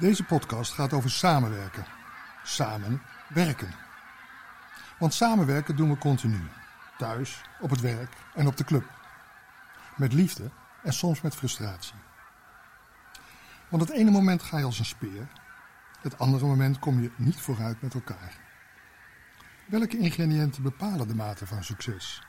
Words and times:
Deze 0.00 0.24
podcast 0.24 0.72
gaat 0.72 0.92
over 0.92 1.10
samenwerken. 1.10 1.84
Samen 2.44 3.02
werken. 3.28 3.74
Want 4.98 5.14
samenwerken 5.14 5.76
doen 5.76 5.90
we 5.90 5.98
continu. 5.98 6.40
Thuis, 6.98 7.42
op 7.60 7.70
het 7.70 7.80
werk 7.80 8.12
en 8.34 8.46
op 8.46 8.56
de 8.56 8.64
club. 8.64 8.84
Met 9.96 10.12
liefde 10.12 10.50
en 10.82 10.92
soms 10.92 11.20
met 11.20 11.36
frustratie. 11.36 11.94
Want 13.68 13.82
het 13.82 13.90
ene 13.90 14.10
moment 14.10 14.42
ga 14.42 14.58
je 14.58 14.64
als 14.64 14.78
een 14.78 14.84
speer. 14.84 15.28
Het 16.00 16.18
andere 16.18 16.46
moment 16.46 16.78
kom 16.78 17.00
je 17.00 17.12
niet 17.16 17.40
vooruit 17.40 17.82
met 17.82 17.94
elkaar. 17.94 18.34
Welke 19.66 19.98
ingrediënten 19.98 20.62
bepalen 20.62 21.08
de 21.08 21.14
mate 21.14 21.46
van 21.46 21.64
succes? 21.64 22.22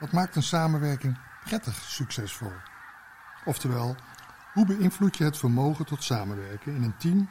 Wat 0.00 0.12
maakt 0.12 0.36
een 0.36 0.42
samenwerking 0.42 1.18
prettig 1.44 1.74
succesvol? 1.74 2.52
Oftewel, 3.44 3.96
hoe 4.52 4.66
beïnvloed 4.66 5.16
je 5.16 5.24
het 5.24 5.38
vermogen 5.38 5.84
tot 5.84 6.02
samenwerken 6.02 6.74
in 6.74 6.82
een 6.82 6.96
team 6.96 7.28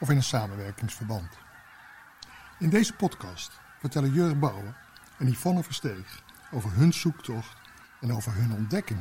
of 0.00 0.10
in 0.10 0.16
een 0.16 0.22
samenwerkingsverband? 0.22 1.28
In 2.58 2.70
deze 2.70 2.92
podcast 2.92 3.50
vertellen 3.78 4.12
Jurg 4.12 4.38
Bouwer 4.38 4.76
en 5.18 5.28
Yvonne 5.28 5.62
Versteeg 5.62 6.22
over 6.52 6.72
hun 6.72 6.92
zoektocht 6.92 7.56
en 8.00 8.12
over 8.12 8.34
hun 8.34 8.52
ontdekking. 8.52 9.00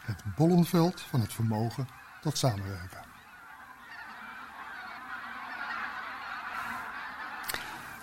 Het 0.00 0.22
bollenveld 0.36 1.00
van 1.00 1.20
het 1.20 1.32
vermogen 1.32 1.88
tot 2.20 2.38
samenwerken. 2.38 3.04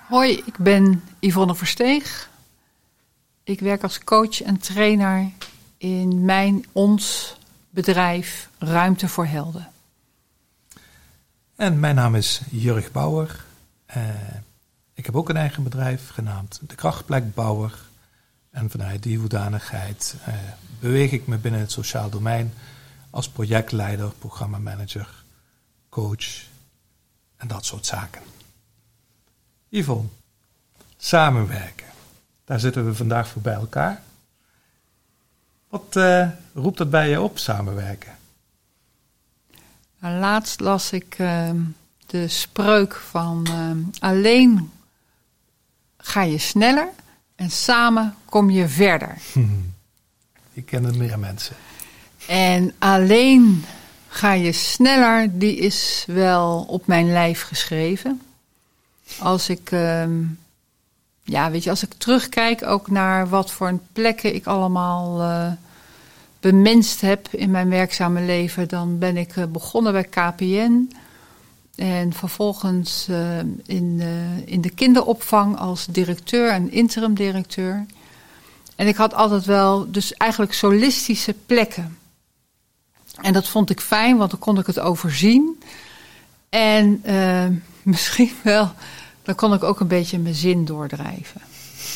Hoi, 0.07 0.41
ik 0.45 0.57
ben 0.57 1.03
Yvonne 1.19 1.55
Versteeg. 1.55 2.29
Ik 3.43 3.59
werk 3.59 3.83
als 3.83 4.03
coach 4.03 4.41
en 4.41 4.57
trainer 4.57 5.31
in 5.77 6.25
mijn, 6.25 6.65
ons 6.71 7.35
bedrijf 7.73 8.49
Ruimte 8.57 9.07
voor 9.07 9.25
Helden. 9.25 9.67
En 11.55 11.79
mijn 11.79 11.95
naam 11.95 12.15
is 12.15 12.41
Jurg 12.49 12.91
Bouwer. 12.91 13.45
Uh, 13.97 14.03
ik 14.93 15.05
heb 15.05 15.15
ook 15.15 15.29
een 15.29 15.37
eigen 15.37 15.63
bedrijf 15.63 16.09
genaamd 16.09 16.59
De 16.67 16.75
Krachtplek 16.75 17.33
Bouwer. 17.33 17.79
En 18.49 18.69
vanuit 18.69 19.03
die 19.03 19.17
hoedanigheid 19.17 20.15
uh, 20.27 20.33
beweeg 20.79 21.11
ik 21.11 21.27
me 21.27 21.37
binnen 21.37 21.59
het 21.59 21.71
sociaal 21.71 22.09
domein 22.09 22.53
als 23.09 23.29
projectleider, 23.29 24.11
programmamanager, 24.19 25.23
coach 25.89 26.43
en 27.37 27.47
dat 27.47 27.65
soort 27.65 27.85
zaken. 27.85 28.21
Yvonne, 29.69 30.09
samenwerken. 30.97 31.87
Daar 32.45 32.59
zitten 32.59 32.85
we 32.85 32.95
vandaag 32.95 33.27
voor 33.27 33.41
bij 33.41 33.53
elkaar. 33.53 34.01
Wat 35.73 35.95
uh, 35.95 36.27
roept 36.53 36.77
dat 36.77 36.89
bij 36.89 37.09
je 37.09 37.21
op, 37.21 37.37
samenwerken? 37.37 38.11
Nou, 39.99 40.19
laatst 40.19 40.59
las 40.59 40.91
ik 40.91 41.19
uh, 41.19 41.49
de 42.05 42.27
spreuk 42.27 42.95
van 42.95 43.47
uh, 43.49 43.85
alleen 43.99 44.71
ga 45.97 46.21
je 46.21 46.37
sneller 46.37 46.87
en 47.35 47.49
samen 47.49 48.15
kom 48.25 48.49
je 48.49 48.67
verder. 48.67 49.17
Die 50.53 50.63
kennen 50.63 50.97
meer 50.97 51.19
mensen. 51.19 51.55
En 52.27 52.73
alleen 52.79 53.65
ga 54.07 54.31
je 54.33 54.51
sneller, 54.51 55.39
die 55.39 55.57
is 55.57 56.03
wel 56.07 56.65
op 56.67 56.87
mijn 56.87 57.11
lijf 57.11 57.41
geschreven. 57.41 58.21
Als 59.19 59.49
ik, 59.49 59.71
ehm, 59.71 60.21
ja, 61.23 61.51
weet 61.51 61.63
je, 61.63 61.69
als 61.69 61.83
ik 61.83 61.93
terugkijk 61.93 62.63
ook 62.63 62.89
naar 62.89 63.29
wat 63.29 63.51
voor 63.51 63.79
plekken 63.93 64.35
ik 64.35 64.45
allemaal 64.45 65.21
uh, 65.21 65.51
bemenst 66.43 67.01
heb 67.01 67.27
in 67.31 67.51
mijn 67.51 67.69
werkzame 67.69 68.21
leven, 68.21 68.67
dan 68.67 68.99
ben 68.99 69.17
ik 69.17 69.35
uh, 69.35 69.45
begonnen 69.45 69.91
bij 69.91 70.03
KPN. 70.03 70.91
En 71.75 72.13
vervolgens 72.13 73.07
uh, 73.09 73.37
in, 73.65 74.01
in 74.45 74.61
de 74.61 74.69
kinderopvang 74.69 75.57
als 75.57 75.85
directeur 75.85 76.49
en 76.49 76.71
interim 76.71 77.13
directeur. 77.13 77.85
En 78.75 78.87
ik 78.87 78.95
had 78.95 79.13
altijd 79.13 79.45
wel, 79.45 79.91
dus 79.91 80.13
eigenlijk 80.13 80.53
solistische 80.53 81.35
plekken. 81.45 81.97
En 83.21 83.33
dat 83.33 83.47
vond 83.47 83.69
ik 83.69 83.81
fijn, 83.81 84.17
want 84.17 84.31
dan 84.31 84.39
kon 84.39 84.59
ik 84.59 84.65
het 84.65 84.79
overzien. 84.79 85.63
En 86.49 87.01
uh, 87.05 87.47
misschien 87.93 88.31
wel, 88.43 88.71
dan 89.23 89.35
kon 89.35 89.53
ik 89.53 89.63
ook 89.63 89.79
een 89.79 89.87
beetje 89.87 90.19
mijn 90.19 90.35
zin 90.35 90.65
doordrijven. 90.65 91.41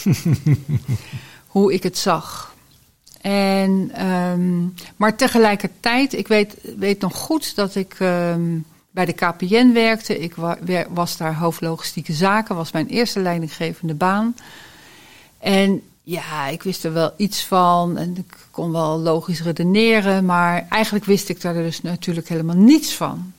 Hoe 1.48 1.74
ik 1.74 1.84
het 1.84 1.98
zag. 1.98 2.56
En, 3.22 4.06
um, 4.06 4.74
maar 4.96 5.16
tegelijkertijd, 5.16 6.14
ik 6.14 6.28
weet, 6.28 6.56
weet 6.78 7.02
nog 7.02 7.16
goed 7.16 7.56
dat 7.56 7.76
ik 7.76 8.00
um, 8.00 8.66
bij 8.92 9.06
de 9.06 9.14
KPN 9.14 9.72
werkte. 9.74 10.20
Ik 10.20 10.36
wa 10.36 10.58
was 10.90 11.18
daar 11.18 11.36
hoofdlogistieke 11.36 12.14
zaken, 12.14 12.56
was 12.56 12.72
mijn 12.72 12.88
eerste 12.88 13.20
leidinggevende 13.20 13.94
baan. 13.94 14.36
En 15.40 15.82
ja, 16.04 16.48
ik 16.48 16.64
wist 16.64 16.84
er 16.84 16.94
wel 16.94 17.14
iets 17.18 17.44
van 17.44 17.98
en 17.98 18.18
ik 18.18 18.48
kon 18.52 18.72
wel 18.72 19.00
logisch 19.00 19.42
redeneren, 19.42 20.26
maar 20.26 20.66
eigenlijk 20.70 21.06
wist 21.06 21.30
ik 21.30 21.42
daar 21.42 21.54
dus 21.54 21.82
natuurlijk 21.82 22.28
helemaal 22.28 22.56
niets 22.56 22.94
van. 22.94 23.34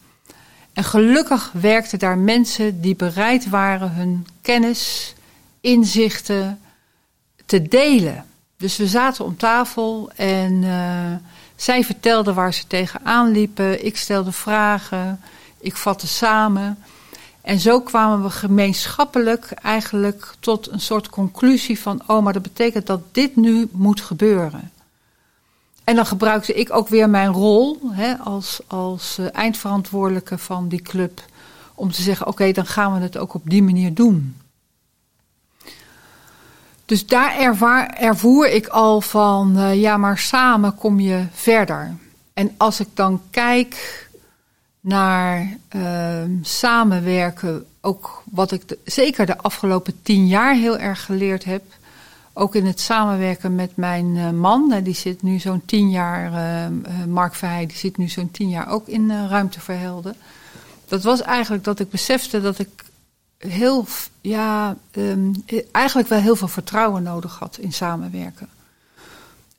En 0.72 0.84
gelukkig 0.84 1.52
werkten 1.52 1.98
daar 1.98 2.18
mensen 2.18 2.80
die 2.80 2.96
bereid 2.96 3.48
waren 3.48 3.92
hun 3.92 4.26
kennis, 4.40 5.14
inzichten 5.60 6.60
te 7.46 7.62
delen. 7.62 8.24
Dus 8.58 8.76
we 8.76 8.86
zaten 8.86 9.24
om 9.24 9.36
tafel 9.36 10.10
en 10.16 10.62
uh, 10.62 11.12
zij 11.56 11.84
vertelden 11.84 12.34
waar 12.34 12.54
ze 12.54 12.66
tegenaan 12.66 13.30
liepen. 13.30 13.84
Ik 13.84 13.96
stelde 13.96 14.32
vragen, 14.32 15.20
ik 15.60 15.76
vatte 15.76 16.06
samen. 16.06 16.78
En 17.40 17.58
zo 17.58 17.80
kwamen 17.80 18.22
we 18.22 18.30
gemeenschappelijk 18.30 19.50
eigenlijk 19.50 20.34
tot 20.40 20.70
een 20.70 20.80
soort 20.80 21.08
conclusie 21.08 21.80
van: 21.80 22.02
oh, 22.06 22.22
maar 22.22 22.32
dat 22.32 22.42
betekent 22.42 22.86
dat 22.86 23.00
dit 23.12 23.36
nu 23.36 23.68
moet 23.72 24.00
gebeuren. 24.00 24.72
En 25.84 25.96
dan 25.96 26.06
gebruikte 26.06 26.54
ik 26.54 26.74
ook 26.74 26.88
weer 26.88 27.10
mijn 27.10 27.32
rol 27.32 27.80
hè, 27.90 28.14
als, 28.16 28.60
als 28.66 29.16
uh, 29.20 29.26
eindverantwoordelijke 29.32 30.38
van 30.38 30.68
die 30.68 30.82
club 30.82 31.24
om 31.74 31.92
te 31.92 32.02
zeggen: 32.02 32.26
oké, 32.26 32.52
dan 32.52 32.66
gaan 32.66 32.94
we 32.94 33.00
het 33.00 33.16
ook 33.16 33.34
op 33.34 33.42
die 33.44 33.62
manier 33.62 33.94
doen. 33.94 34.36
Dus 36.88 37.06
daar 37.06 37.38
ervaar, 37.38 37.88
ervoer 37.88 38.48
ik 38.48 38.66
al 38.66 39.00
van: 39.00 39.56
uh, 39.56 39.80
ja, 39.80 39.96
maar 39.96 40.18
samen 40.18 40.74
kom 40.74 41.00
je 41.00 41.24
verder. 41.32 41.96
En 42.34 42.54
als 42.56 42.80
ik 42.80 42.88
dan 42.94 43.20
kijk 43.30 44.06
naar 44.80 45.56
uh, 45.76 46.22
samenwerken. 46.42 47.64
Ook 47.80 48.22
wat 48.30 48.52
ik 48.52 48.62
zeker 48.84 49.26
de 49.26 49.38
afgelopen 49.38 50.02
tien 50.02 50.26
jaar 50.26 50.54
heel 50.54 50.78
erg 50.78 51.04
geleerd 51.04 51.44
heb. 51.44 51.62
Ook 52.32 52.54
in 52.54 52.66
het 52.66 52.80
samenwerken 52.80 53.54
met 53.54 53.76
mijn 53.76 54.06
uh, 54.16 54.30
man. 54.30 54.80
die 54.82 54.94
zit 54.94 55.22
nu 55.22 55.38
zo'n 55.38 55.62
tien 55.64 55.90
jaar, 55.90 56.32
uh, 56.32 57.04
Mark 57.06 57.34
Verheij, 57.34 57.66
die 57.66 57.76
zit 57.76 57.96
nu 57.96 58.08
zo'n 58.08 58.30
tien 58.30 58.48
jaar 58.48 58.68
ook 58.68 58.86
in 58.86 59.10
Helden. 59.10 60.14
Dat 60.88 61.02
was 61.02 61.22
eigenlijk 61.22 61.64
dat 61.64 61.80
ik 61.80 61.90
besefte 61.90 62.40
dat 62.40 62.58
ik 62.58 62.84
heel, 63.38 63.86
ja, 64.20 64.76
um, 64.92 65.44
eigenlijk 65.72 66.08
wel 66.08 66.20
heel 66.20 66.36
veel 66.36 66.48
vertrouwen 66.48 67.02
nodig 67.02 67.38
had 67.38 67.58
in 67.58 67.72
samenwerken 67.72 68.48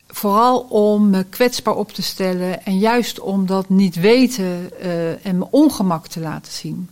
vooral 0.09 0.59
om 0.59 1.09
me 1.09 1.23
kwetsbaar 1.23 1.75
op 1.75 1.91
te 1.91 2.01
stellen 2.01 2.65
en 2.65 2.77
juist 2.77 3.19
om 3.19 3.45
dat 3.45 3.69
niet 3.69 3.95
weten 3.95 4.69
uh, 4.81 5.25
en 5.25 5.37
mijn 5.37 5.51
ongemak 5.51 6.07
te 6.07 6.19
laten 6.19 6.51
zien. 6.51 6.89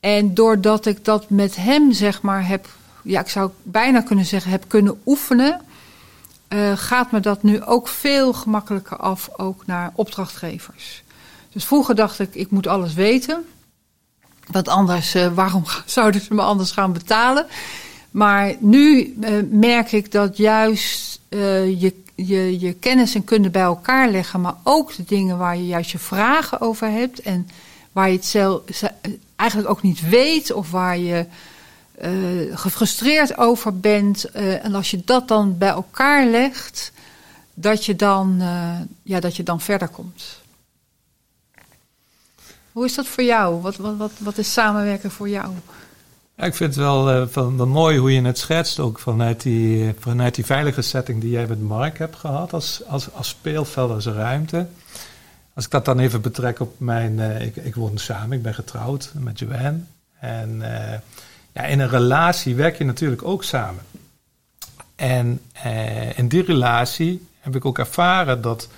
En 0.00 0.34
doordat 0.34 0.86
ik 0.86 1.04
dat 1.04 1.30
met 1.30 1.56
hem, 1.56 1.92
zeg 1.92 2.22
maar, 2.22 2.46
heb, 2.46 2.68
ja, 3.02 3.20
ik 3.20 3.28
zou 3.28 3.50
bijna 3.62 4.00
kunnen 4.00 4.26
zeggen, 4.26 4.50
heb 4.50 4.64
kunnen 4.66 5.00
oefenen, 5.06 5.60
uh, 6.48 6.72
gaat 6.76 7.10
me 7.10 7.20
dat 7.20 7.42
nu 7.42 7.62
ook 7.62 7.88
veel 7.88 8.32
gemakkelijker 8.32 8.96
af, 8.96 9.30
ook 9.36 9.66
naar 9.66 9.92
opdrachtgevers. 9.94 11.02
Dus 11.52 11.64
vroeger 11.64 11.94
dacht 11.94 12.18
ik, 12.18 12.34
ik 12.34 12.50
moet 12.50 12.66
alles 12.66 12.94
weten. 12.94 13.44
Want 14.52 14.68
anders, 14.68 15.14
uh, 15.14 15.34
waarom 15.34 15.64
zouden 15.86 16.20
ze 16.20 16.34
me 16.34 16.42
anders 16.42 16.70
gaan 16.70 16.92
betalen? 16.92 17.46
Maar 18.10 18.54
nu 18.58 19.14
merk 19.50 19.92
ik 19.92 20.12
dat 20.12 20.36
juist 20.36 21.20
uh, 21.28 21.80
je, 21.80 21.94
je, 22.14 22.60
je 22.60 22.72
kennis 22.72 23.14
en 23.14 23.24
kunde 23.24 23.50
bij 23.50 23.62
elkaar 23.62 24.10
leggen, 24.10 24.40
maar 24.40 24.54
ook 24.62 24.96
de 24.96 25.04
dingen 25.04 25.38
waar 25.38 25.56
je 25.56 25.66
juist 25.66 25.90
je 25.90 25.98
vragen 25.98 26.60
over 26.60 26.90
hebt 26.90 27.20
en 27.20 27.48
waar 27.92 28.08
je 28.08 28.16
het 28.16 28.24
zelf 28.24 28.60
eigenlijk 29.36 29.70
ook 29.70 29.82
niet 29.82 30.08
weet 30.08 30.52
of 30.52 30.70
waar 30.70 30.98
je 30.98 31.26
uh, 32.02 32.58
gefrustreerd 32.58 33.38
over 33.38 33.80
bent. 33.80 34.24
En 34.34 34.74
als 34.74 34.90
je 34.90 35.02
dat 35.04 35.28
dan 35.28 35.58
bij 35.58 35.68
elkaar 35.68 36.26
legt, 36.26 36.92
dat 37.54 37.84
je 37.84 37.96
dan, 37.96 38.42
ja, 39.02 39.20
dat 39.20 39.36
je 39.36 39.42
dan 39.42 39.60
verder 39.60 39.88
komt. 39.88 40.41
Hoe 42.72 42.84
is 42.84 42.94
dat 42.94 43.06
voor 43.06 43.24
jou? 43.24 43.60
Wat, 43.60 43.76
wat, 43.76 43.96
wat, 43.96 44.12
wat 44.18 44.38
is 44.38 44.52
samenwerken 44.52 45.10
voor 45.10 45.28
jou? 45.28 45.54
Ik 46.36 46.54
vind 46.54 46.74
het 46.74 46.84
wel, 46.84 47.22
uh, 47.22 47.26
van, 47.28 47.68
mooi 47.68 47.98
hoe 47.98 48.12
je 48.12 48.22
het 48.22 48.38
schetst, 48.38 48.78
ook 48.78 48.98
vanuit 48.98 49.42
die, 49.42 49.94
vanuit 49.98 50.34
die 50.34 50.44
veilige 50.44 50.82
setting 50.82 51.20
die 51.20 51.30
jij 51.30 51.46
met 51.46 51.62
Mark 51.62 51.98
hebt 51.98 52.16
gehad 52.16 52.52
als, 52.52 52.82
als, 52.86 53.12
als 53.12 53.28
speelveld, 53.28 53.90
als 53.90 54.06
ruimte. 54.06 54.66
als 55.54 55.64
ik 55.64 55.70
dat 55.70 55.84
dan 55.84 55.98
even 55.98 56.20
betrek 56.20 56.60
op 56.60 56.80
mijn. 56.80 57.18
Uh, 57.18 57.40
ik, 57.40 57.56
ik 57.56 57.74
woon 57.74 57.98
samen, 57.98 58.36
ik 58.36 58.42
ben 58.42 58.54
getrouwd 58.54 59.12
met 59.14 59.38
Joanne. 59.38 59.80
En 60.18 60.50
uh, 60.60 60.92
ja, 61.52 61.62
in 61.64 61.80
een 61.80 61.88
relatie 61.88 62.54
werk 62.54 62.78
je 62.78 62.84
natuurlijk 62.84 63.24
ook 63.24 63.44
samen. 63.44 63.82
En 64.94 65.40
in 66.16 66.28
die 66.28 66.42
relatie 66.42 67.26
heb 67.40 67.56
ik 67.56 67.64
ook 67.64 67.78
ervaren 67.78 68.42
dat. 68.42 68.68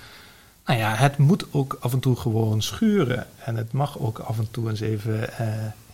Nou 0.65 0.79
ja, 0.79 0.95
het 0.95 1.17
moet 1.17 1.45
ook 1.51 1.77
af 1.79 1.93
en 1.93 1.99
toe 1.99 2.15
gewoon 2.15 2.61
schuren. 2.61 3.27
En 3.43 3.55
het 3.55 3.71
mag 3.71 3.99
ook 3.99 4.19
af 4.19 4.37
en 4.37 4.47
toe 4.51 4.69
eens 4.69 4.79
even 4.79 5.29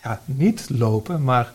ja, 0.03 0.21
niet 0.25 0.69
lopen. 0.69 1.23
Maar 1.23 1.51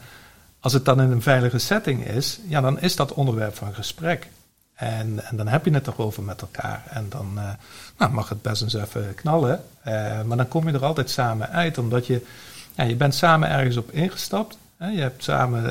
als 0.61 0.73
het 0.73 0.85
dan 0.85 1.01
in 1.01 1.11
een 1.11 1.23
veilige 1.23 1.59
setting 1.59 2.07
is, 2.07 2.41
ja, 2.47 2.61
dan 2.61 2.81
is 2.81 2.97
dat 2.97 3.13
onderwerp 3.13 3.57
van 3.57 3.75
gesprek. 3.75 4.29
En, 4.75 5.25
en 5.25 5.37
dan 5.37 5.49
heb 5.49 5.65
je 5.65 5.71
het 5.71 5.87
erover 5.87 6.23
met 6.23 6.41
elkaar. 6.41 6.83
En 6.91 7.07
dan 7.09 7.33
uh, 7.35 7.51
nou, 7.99 8.13
mag 8.13 8.29
het 8.29 8.43
best 8.43 8.63
eens 8.63 8.75
even 8.75 9.15
knallen. 9.15 9.65
Uh, 9.87 10.23
maar 10.23 10.37
dan 10.37 10.49
kom 10.49 10.69
je 10.69 10.75
er 10.75 10.85
altijd 10.85 11.11
samen 11.11 11.51
uit, 11.51 11.79
omdat 11.79 12.07
je, 12.07 12.27
ja, 12.75 12.85
je 12.85 12.97
bent 12.97 13.15
samen 13.15 13.49
ergens 13.49 13.77
op 13.77 13.91
ingestapt. 13.91 14.59
Hè? 14.77 14.89
Je 14.89 15.01
hebt 15.01 15.25
samen 15.25 15.63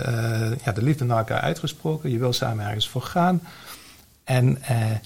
ja, 0.64 0.72
de 0.72 0.82
liefde 0.82 1.06
naar 1.06 1.18
elkaar 1.18 1.42
uitgesproken. 1.42 2.12
Je 2.12 2.18
wil 2.18 2.34
samen 2.34 2.66
ergens 2.66 2.90
voor 2.90 3.02
gaan. 3.02 3.42
En 4.26 4.58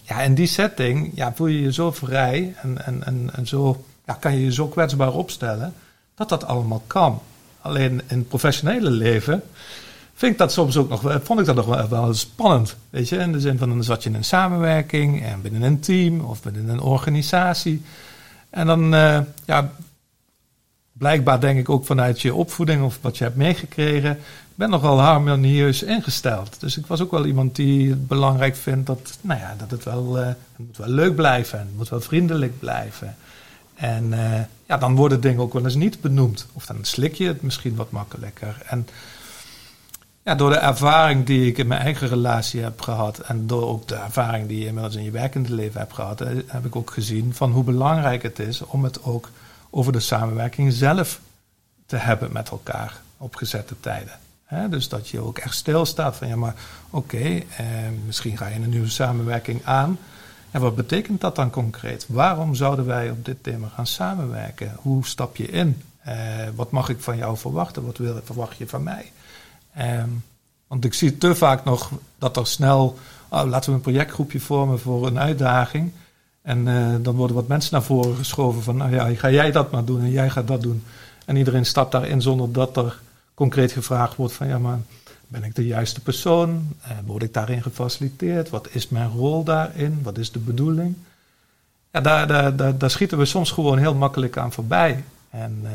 ja, 0.04 0.22
in 0.22 0.34
die 0.34 0.48
setting 0.48 1.12
ja, 1.16 1.34
voel 1.36 1.48
je 1.48 1.62
je 1.62 1.74
zo 1.74 1.92
vrij 1.92 2.56
en, 2.62 2.86
en, 2.86 3.04
en, 3.06 3.30
en 3.34 3.48
zo, 3.48 3.84
ja, 4.06 4.14
kan 4.14 4.34
je 4.34 4.44
je 4.44 4.54
zo 4.54 4.68
kwetsbaar 4.68 5.14
opstellen 5.14 5.74
dat 6.16 6.30
dat 6.30 6.46
allemaal 6.46 6.84
kan. 6.88 7.22
Alleen 7.62 8.02
in 8.08 8.18
het 8.18 8.28
professionele 8.28 8.90
leven 8.90 9.44
vind 10.14 10.32
ik 10.32 10.38
dat 10.38 10.52
soms 10.52 10.78
ook 10.78 10.90
nog, 10.90 11.20
vond 11.24 11.40
ik 11.40 11.46
dat 11.46 11.56
nog 11.56 11.88
wel, 11.90 12.14
spannend. 12.14 12.76
Weet 12.90 13.10
je, 13.10 13.18
in 13.18 13.32
de 13.32 13.40
zin 13.40 13.58
van 13.58 13.70
dan 13.70 13.84
zat 13.84 14.04
je 14.04 14.10
in 14.10 14.16
een 14.16 14.24
samenwerking 14.24 15.24
en 15.24 15.42
binnen 15.42 15.62
een 15.62 15.80
team 15.80 16.20
of 16.20 16.42
binnen 16.42 16.70
een 16.70 16.82
organisatie. 16.82 17.82
En 18.50 18.68
dan, 18.68 18.94
uh, 18.94 19.20
ja, 19.46 19.72
blijkbaar 21.00 21.40
denk 21.40 21.60
ik 21.60 21.70
ook 21.70 21.86
vanuit 21.86 22.22
je 22.22 22.34
opvoeding 22.34 22.84
of 22.84 23.00
wat 23.02 23.18
je 23.18 23.24
hebt 23.24 23.36
meegekregen, 23.36 24.20
ben 24.56 24.70
nogal 24.70 25.00
harmonieus 25.00 25.84
ingesteld. 25.84 26.60
Dus 26.60 26.78
ik 26.78 26.86
was 26.86 27.02
ook 27.02 27.12
wel 27.12 27.26
iemand 27.26 27.56
die 27.56 27.90
het 27.90 28.08
belangrijk 28.08 28.56
vindt 28.56 28.88
dat, 28.88 29.18
nou 29.22 29.40
ja, 29.40 29.56
dat 29.58 29.72
het 29.72 29.84
wel, 29.84 30.20
uh, 30.20 30.26
het 30.26 30.38
moet 30.56 30.78
wel 30.78 30.88
leuk 30.88 31.16
blijven, 31.16 31.70
moet 31.76 31.90
wel 31.90 32.02
vriendelijk 32.02 32.60
blijven. 32.60 33.16
En 33.76 34.04
uh, 34.12 34.40
ja, 34.66 34.78
dan 34.78 34.96
worden 34.96 35.22
dingen 35.22 35.42
ook 35.42 35.54
wel 35.54 35.64
eens 35.64 35.76
niet 35.76 36.02
benoemd. 36.02 36.48
Of 36.54 36.66
dan 36.66 36.78
slik 36.82 37.14
je 37.14 37.28
het 37.28 37.42
misschien 37.42 37.76
wat 37.76 37.92
makkelijker. 37.92 38.58
En 38.66 38.88
ja, 40.24 40.36
door 40.36 40.50
de 40.50 40.56
ervaring 40.56 41.26
die 41.26 41.48
ik 41.48 41.58
in 41.58 41.68
mijn 41.68 41.82
eigen 41.82 42.08
relatie 42.08 42.62
heb 42.62 42.82
gehad 42.82 43.20
en 43.20 43.48
door 43.48 43.68
ook 43.68 43.88
de 43.88 43.96
ervaring 43.96 44.48
die 44.48 44.60
je 44.60 44.66
inmiddels 44.66 44.96
in 44.96 45.04
je 45.04 45.12
werkende 45.12 45.54
leven 45.54 45.80
hebt 45.80 45.94
gehad, 45.94 46.22
eh, 46.22 46.28
heb 46.48 46.66
ik 46.66 46.76
ook 46.76 46.92
gezien 46.92 47.34
van 47.34 47.52
hoe 47.52 47.64
belangrijk 47.64 48.24
het 48.24 48.40
is 48.40 48.62
om 48.62 48.84
het 48.84 49.04
ook 49.04 49.30
over 49.70 49.92
de 49.92 50.00
samenwerking 50.00 50.74
zelf 50.74 51.20
te 51.86 51.96
hebben 51.96 52.32
met 52.32 52.50
elkaar 52.50 53.02
op 53.18 53.36
gezette 53.36 53.80
tijden. 53.80 54.20
dus 54.70 54.90
dat 54.90 55.10
je 55.10 55.20
ook 55.20 55.38
echt 55.38 55.56
stilstaat 55.56 56.16
van 56.16 56.28
ja, 56.28 56.36
maar 56.36 56.56
oké, 56.90 57.18
eh, 57.18 57.66
misschien 58.06 58.38
ga 58.38 58.48
je 58.48 58.56
een 58.56 58.70
nieuwe 58.70 58.90
samenwerking 58.90 59.66
aan. 59.66 60.00
En 60.52 60.62
wat 60.62 60.76
betekent 60.76 61.22
dat 61.22 61.36
dan 61.36 61.50
concreet? 61.50 62.06
Waarom 62.08 62.56
zouden 62.56 62.86
wij 62.86 63.10
op 63.10 63.26
dit 63.26 63.44
thema 63.44 63.68
gaan 63.68 63.88
samenwerken? 63.88 64.76
Hoe 64.76 65.06
stap 65.06 65.36
je 65.36 65.48
in? 65.48 65.82
Eh, 66.00 66.16
wat 66.56 66.72
mag 66.72 66.90
ik 66.90 67.00
van 67.00 67.18
jou 67.18 67.38
verwachten? 67.38 67.86
Wat 67.86 67.98
wil, 67.98 68.20
verwacht 68.24 68.58
je 68.58 68.68
van 68.68 68.84
mij? 68.84 69.12
Um, 69.80 70.24
want 70.68 70.86
ik 70.86 70.94
zie 70.94 71.18
te 71.18 71.36
vaak 71.36 71.64
nog 71.64 71.92
dat 72.18 72.38
er 72.38 72.48
snel, 72.48 72.98
oh, 73.30 73.44
laten 73.44 73.70
we 73.70 73.76
een 73.76 73.82
projectgroepje 73.82 74.40
vormen 74.40 74.80
voor 74.80 75.08
een 75.08 75.20
uitdaging. 75.20 75.92
En 76.50 76.68
uh, 76.68 76.96
dan 77.02 77.16
worden 77.16 77.36
wat 77.36 77.48
mensen 77.48 77.74
naar 77.74 77.84
voren 77.84 78.16
geschoven 78.16 78.64
van, 78.64 78.78
nou 78.78 78.92
ja, 78.92 79.14
ga 79.16 79.30
jij 79.30 79.52
dat 79.52 79.72
maar 79.72 79.86
doen 79.86 80.02
en 80.02 80.10
jij 80.10 80.30
gaat 80.30 80.48
dat 80.48 80.62
doen. 80.62 80.84
En 81.26 81.36
iedereen 81.36 81.66
stapt 81.66 81.92
daarin 81.92 82.22
zonder 82.22 82.52
dat 82.52 82.78
er 82.78 83.00
concreet 83.34 83.72
gevraagd 83.72 84.16
wordt 84.16 84.34
van, 84.34 84.48
ja 84.48 84.58
maar 84.58 84.80
ben 85.28 85.44
ik 85.44 85.56
de 85.56 85.66
juiste 85.66 86.02
persoon? 86.02 86.76
Uh, 86.82 86.92
word 87.06 87.24
ik 87.24 87.34
daarin 87.34 87.62
gefaciliteerd? 87.62 88.50
Wat 88.50 88.68
is 88.72 88.90
mijn 88.90 89.10
rol 89.10 89.44
daarin? 89.44 90.00
Wat 90.04 90.18
is 90.18 90.32
de 90.32 90.40
bedoeling? 90.40 90.96
Ja, 91.92 92.02
daar, 92.02 92.28
daar, 92.28 92.78
daar, 92.78 92.90
schieten 92.90 93.18
we 93.18 93.26
soms 93.26 93.52
gewoon 93.52 93.78
heel 93.78 93.96
makkelijk 93.96 94.38
aan 94.38 94.52
voorbij. 94.52 95.04
En 95.30 95.60
uh, 95.64 95.70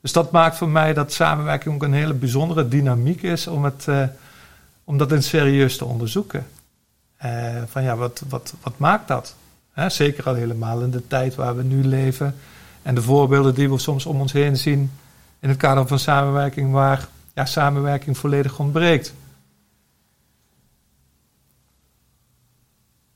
dus 0.00 0.12
dat 0.12 0.30
maakt 0.30 0.56
voor 0.56 0.68
mij 0.68 0.94
dat 0.94 1.12
samenwerking 1.12 1.74
ook 1.74 1.82
een 1.82 1.92
hele 1.92 2.14
bijzondere 2.14 2.68
dynamiek 2.68 3.22
is 3.22 3.46
om, 3.46 3.64
het, 3.64 3.86
om 4.84 4.98
dat 4.98 5.12
in 5.12 5.22
serieus 5.22 5.76
te 5.76 5.84
onderzoeken. 5.84 6.46
Van 7.66 7.82
ja, 7.82 7.96
wat, 7.96 8.22
wat, 8.28 8.54
wat 8.62 8.78
maakt 8.78 9.08
dat? 9.08 9.34
Zeker 9.88 10.24
al 10.24 10.34
helemaal 10.34 10.80
in 10.80 10.90
de 10.90 11.06
tijd 11.06 11.34
waar 11.34 11.56
we 11.56 11.62
nu 11.62 11.84
leven. 11.84 12.34
En 12.82 12.94
de 12.94 13.02
voorbeelden 13.02 13.54
die 13.54 13.70
we 13.70 13.78
soms 13.78 14.06
om 14.06 14.20
ons 14.20 14.32
heen 14.32 14.56
zien 14.56 14.90
in 15.40 15.48
het 15.48 15.58
kader 15.58 15.86
van 15.86 15.98
samenwerking, 15.98 16.72
waar 16.72 17.08
ja, 17.34 17.44
samenwerking 17.44 18.18
volledig 18.18 18.58
ontbreekt. 18.58 19.14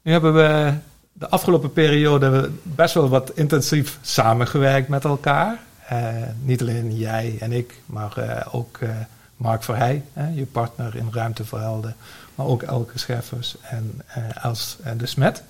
Nu 0.02 0.12
hebben 0.12 0.34
we 0.34 0.74
de 1.12 1.28
afgelopen 1.28 1.72
periode 1.72 2.50
best 2.62 2.94
wel 2.94 3.08
wat 3.08 3.30
intensief 3.34 3.98
samengewerkt 4.02 4.88
met 4.88 5.04
elkaar. 5.04 5.58
Uh, 5.92 6.14
niet 6.42 6.60
alleen 6.60 6.96
jij 6.96 7.36
en 7.40 7.52
ik, 7.52 7.80
maar 7.86 8.14
uh, 8.18 8.54
ook 8.54 8.78
uh, 8.82 8.90
Mark 9.36 9.62
Verheij, 9.62 10.02
je 10.34 10.46
partner 10.46 10.96
in 10.96 11.08
Ruimteverhelden, 11.12 11.96
maar 12.34 12.46
ook 12.46 12.62
Elke 12.62 12.98
Scheffers 12.98 13.56
en 13.62 14.00
Els 14.42 14.78
de 14.96 15.06
Smet. 15.06 15.42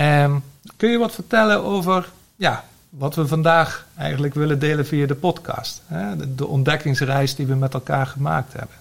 Um, 0.00 0.42
kun 0.76 0.90
je 0.90 0.98
wat 0.98 1.14
vertellen 1.14 1.64
over 1.64 2.12
ja, 2.36 2.64
wat 2.88 3.14
we 3.14 3.26
vandaag 3.26 3.86
eigenlijk 3.96 4.34
willen 4.34 4.58
delen 4.58 4.86
via 4.86 5.06
de 5.06 5.14
podcast? 5.14 5.82
Hè? 5.86 6.16
De, 6.16 6.34
de, 6.34 6.46
ontdekkingsreis 6.46 7.34
die 7.34 7.46
we 7.46 7.54
met 7.54 7.74
elkaar 7.74 8.06
gemaakt 8.06 8.52
hebben. 8.52 8.76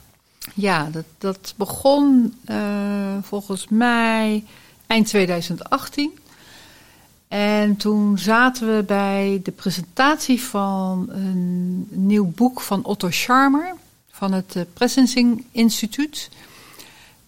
Ja, 0.54 0.90
dat, 0.92 1.06
dat 1.18 1.54
begon 1.58 2.34
volgens 3.22 3.68
mij 3.68 4.44
eind 4.88 5.08
2018. 5.08 6.12
En 7.30 7.78
toen 7.78 8.18
zaten 8.18 8.76
we 8.76 8.84
bij 8.84 9.40
de 9.44 9.52
presentatie 9.52 10.42
van 10.42 11.08
een 11.12 11.88
nieuw 11.90 12.32
boek 12.36 12.62
van 12.62 12.84
Otto 12.84 13.10
Scharmer 13.10 13.76
van 14.12 14.32
het 14.32 14.56
uh, 14.56 14.64
Presencing 14.74 15.46
Instituut. 15.52 16.30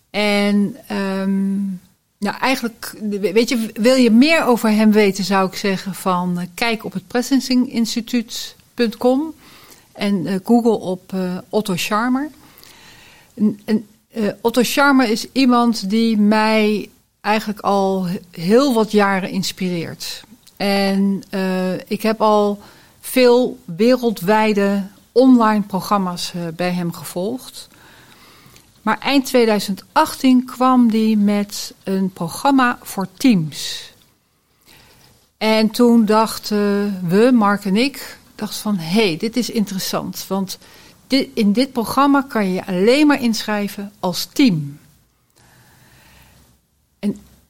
En 0.09 0.77
um, 0.91 1.81
nou, 2.21 2.38
eigenlijk, 2.38 2.95
weet 3.19 3.50
je, 3.50 3.69
wil 3.73 3.95
je 3.95 4.12
meer 4.12 4.45
over 4.45 4.69
hem 4.69 4.92
weten, 4.92 5.23
zou 5.23 5.47
ik 5.47 5.56
zeggen 5.56 5.95
van 5.95 6.40
uh, 6.40 6.45
kijk 6.54 6.85
op 6.85 6.94
het 6.94 7.07
presencinginstituut.com 7.07 9.33
en 9.92 10.25
uh, 10.25 10.35
google 10.44 10.80
op 10.80 11.13
Otto 11.49 11.75
Scharmer. 11.75 12.30
En, 13.33 13.59
en 13.66 13.87
Otto 14.42 14.63
Scharmer 14.63 15.09
is 15.09 15.28
iemand 15.31 15.90
die 15.90 16.18
mij 16.18 16.90
eigenlijk 17.21 17.59
al 17.59 18.07
heel 18.31 18.73
wat 18.73 18.92
jaren 18.92 19.30
inspireert. 19.30 20.23
En 20.57 21.23
ik 21.87 22.01
heb 22.01 22.21
al 22.21 22.59
veel 22.99 23.59
wereldwijde 23.66 24.87
online 25.11 25.63
programma's 25.63 26.33
bij 26.56 26.71
hem 26.71 26.94
gevolgd. 26.94 27.69
Maar 28.81 29.00
eind 29.00 29.26
2018 29.26 30.45
kwam 30.45 30.90
hij 30.90 31.16
met 31.16 31.73
een 31.83 32.14
programma 32.14 32.80
voor 32.81 33.07
teams. 33.18 33.92
En 35.38 35.69
toen 35.69 36.06
dachten 36.06 37.00
we, 37.07 37.31
Mark 37.33 37.66
en 37.66 37.76
ik, 37.76 38.18
dachten 38.35 38.61
van 38.61 38.78
hé, 38.78 39.07
hey, 39.07 39.18
dit 39.18 39.38
is 39.38 39.50
interessant. 39.50 40.26
Want 40.28 40.57
in 41.33 41.54
dit 41.54 41.71
programma 41.71 42.21
kan 42.21 42.45
je 42.47 42.54
je 42.54 42.66
alleen 42.66 43.07
maar 43.07 43.21
inschrijven 43.21 43.92
als 44.00 44.26
team. 44.26 44.80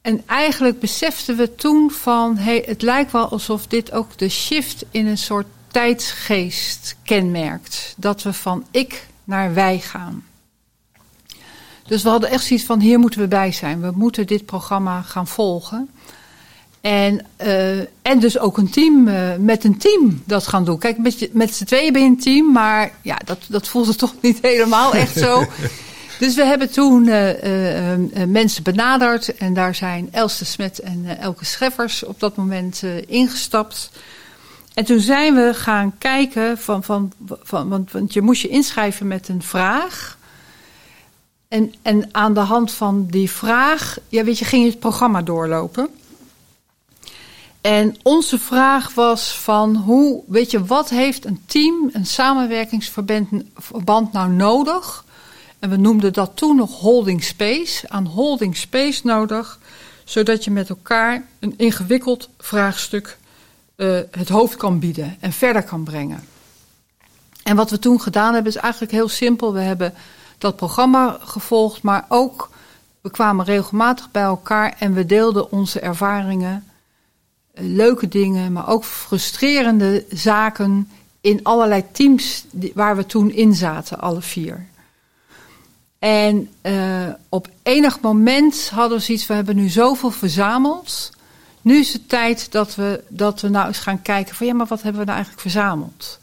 En 0.02 0.22
eigenlijk 0.26 0.80
beseften 0.80 1.36
we 1.36 1.54
toen 1.54 1.90
van, 1.90 2.36
hey, 2.36 2.62
het 2.66 2.82
lijkt 2.82 3.12
wel 3.12 3.28
alsof 3.28 3.66
dit 3.66 3.92
ook 3.92 4.18
de 4.18 4.28
shift 4.28 4.84
in 4.90 5.06
een 5.06 5.18
soort 5.18 5.46
tijdsgeest 5.68 6.96
kenmerkt. 7.02 7.94
Dat 7.96 8.22
we 8.22 8.32
van 8.32 8.66
ik 8.70 9.06
naar 9.24 9.54
wij 9.54 9.78
gaan. 9.78 10.24
Dus 11.92 12.02
we 12.02 12.08
hadden 12.08 12.30
echt 12.30 12.44
zoiets 12.44 12.66
van, 12.66 12.80
hier 12.80 12.98
moeten 12.98 13.20
we 13.20 13.28
bij 13.28 13.52
zijn. 13.52 13.80
We 13.80 13.90
moeten 13.94 14.26
dit 14.26 14.46
programma 14.46 15.02
gaan 15.02 15.26
volgen. 15.26 15.90
En, 16.80 17.26
uh, 17.42 17.78
en 17.78 18.18
dus 18.18 18.38
ook 18.38 18.58
een 18.58 18.70
team, 18.70 19.08
uh, 19.08 19.36
met 19.38 19.64
een 19.64 19.78
team 19.78 20.22
dat 20.26 20.46
gaan 20.46 20.64
doen. 20.64 20.78
Kijk, 20.78 20.98
met, 20.98 21.28
met 21.32 21.54
z'n 21.54 21.64
tweeën 21.64 21.92
ben 21.92 22.02
je 22.02 22.08
een 22.08 22.20
team, 22.20 22.52
maar 22.52 22.92
ja, 23.02 23.18
dat, 23.24 23.38
dat 23.48 23.68
voelde 23.68 23.94
toch 23.94 24.14
niet 24.20 24.38
helemaal 24.42 24.94
echt 24.94 25.16
zo. 25.16 25.44
Dus 26.18 26.34
we 26.34 26.44
hebben 26.44 26.70
toen 26.70 27.06
uh, 27.06 28.26
mensen 28.26 28.62
benaderd 28.62 29.36
en 29.36 29.54
daar 29.54 29.74
zijn 29.74 30.08
Elste 30.12 30.44
Smet 30.44 30.78
en 30.78 31.18
Elke 31.20 31.44
Scheffers 31.44 32.04
op 32.04 32.20
dat 32.20 32.36
moment 32.36 32.82
ingestapt. 33.06 33.90
En 34.74 34.84
toen 34.84 35.00
zijn 35.00 35.34
we 35.34 35.54
gaan 35.54 35.98
kijken, 35.98 36.58
van, 36.58 36.84
van, 36.84 37.12
van, 37.42 37.68
want, 37.68 37.92
want 37.92 38.12
je 38.12 38.20
moest 38.20 38.42
je 38.42 38.48
inschrijven 38.48 39.06
met 39.06 39.28
een 39.28 39.42
vraag. 39.42 40.20
En, 41.52 41.74
en 41.82 42.08
aan 42.12 42.34
de 42.34 42.40
hand 42.40 42.72
van 42.72 43.06
die 43.06 43.30
vraag, 43.30 43.98
ja, 44.08 44.24
weet 44.24 44.38
je, 44.38 44.44
ging 44.44 44.64
je 44.64 44.70
het 44.70 44.78
programma 44.78 45.22
doorlopen. 45.22 45.88
En 47.60 47.96
onze 48.02 48.38
vraag 48.38 48.94
was 48.94 49.38
van 49.38 49.76
hoe, 49.76 50.22
weet 50.26 50.50
je, 50.50 50.64
wat 50.64 50.88
heeft 50.88 51.24
een 51.24 51.42
team, 51.46 51.90
een 51.92 52.06
samenwerkingsverband 52.06 54.12
nou 54.12 54.30
nodig? 54.30 55.04
En 55.58 55.70
we 55.70 55.76
noemden 55.76 56.12
dat 56.12 56.30
toen 56.34 56.56
nog 56.56 56.80
holding 56.80 57.24
space, 57.24 57.88
aan 57.88 58.06
holding 58.06 58.56
space 58.56 59.00
nodig, 59.04 59.58
zodat 60.04 60.44
je 60.44 60.50
met 60.50 60.68
elkaar 60.68 61.26
een 61.38 61.54
ingewikkeld 61.56 62.28
vraagstuk 62.38 63.18
uh, 63.76 63.98
het 64.10 64.28
hoofd 64.28 64.56
kan 64.56 64.78
bieden 64.78 65.16
en 65.20 65.32
verder 65.32 65.62
kan 65.62 65.84
brengen. 65.84 66.24
En 67.42 67.56
wat 67.56 67.70
we 67.70 67.78
toen 67.78 68.00
gedaan 68.00 68.34
hebben 68.34 68.52
is 68.52 68.60
eigenlijk 68.60 68.92
heel 68.92 69.08
simpel. 69.08 69.52
We 69.52 69.60
hebben 69.60 69.94
dat 70.42 70.56
programma 70.56 71.18
gevolgd, 71.20 71.82
maar 71.82 72.04
ook 72.08 72.50
we 73.00 73.10
kwamen 73.10 73.44
regelmatig 73.44 74.10
bij 74.10 74.22
elkaar 74.22 74.74
en 74.78 74.92
we 74.92 75.06
deelden 75.06 75.52
onze 75.52 75.80
ervaringen, 75.80 76.64
eh, 77.54 77.64
leuke 77.64 78.08
dingen, 78.08 78.52
maar 78.52 78.68
ook 78.68 78.84
frustrerende 78.84 80.04
zaken 80.10 80.90
in 81.20 81.40
allerlei 81.42 81.84
teams 81.92 82.44
waar 82.74 82.96
we 82.96 83.06
toen 83.06 83.30
in 83.30 83.54
zaten, 83.54 84.00
alle 84.00 84.22
vier. 84.22 84.66
En 85.98 86.50
uh, 86.62 87.08
op 87.28 87.48
enig 87.62 88.00
moment 88.00 88.68
hadden 88.68 88.98
we 88.98 89.04
zoiets, 89.04 89.26
we 89.26 89.34
hebben 89.34 89.56
nu 89.56 89.68
zoveel 89.68 90.10
verzameld. 90.10 91.10
Nu 91.60 91.78
is 91.78 91.92
het 91.92 92.08
tijd 92.08 92.52
dat 92.52 92.74
we, 92.74 93.04
dat 93.08 93.40
we 93.40 93.48
nou 93.48 93.66
eens 93.66 93.78
gaan 93.78 94.02
kijken 94.02 94.34
van 94.34 94.46
ja, 94.46 94.54
maar 94.54 94.66
wat 94.66 94.82
hebben 94.82 95.00
we 95.00 95.06
nou 95.06 95.16
eigenlijk 95.16 95.48
verzameld? 95.48 96.18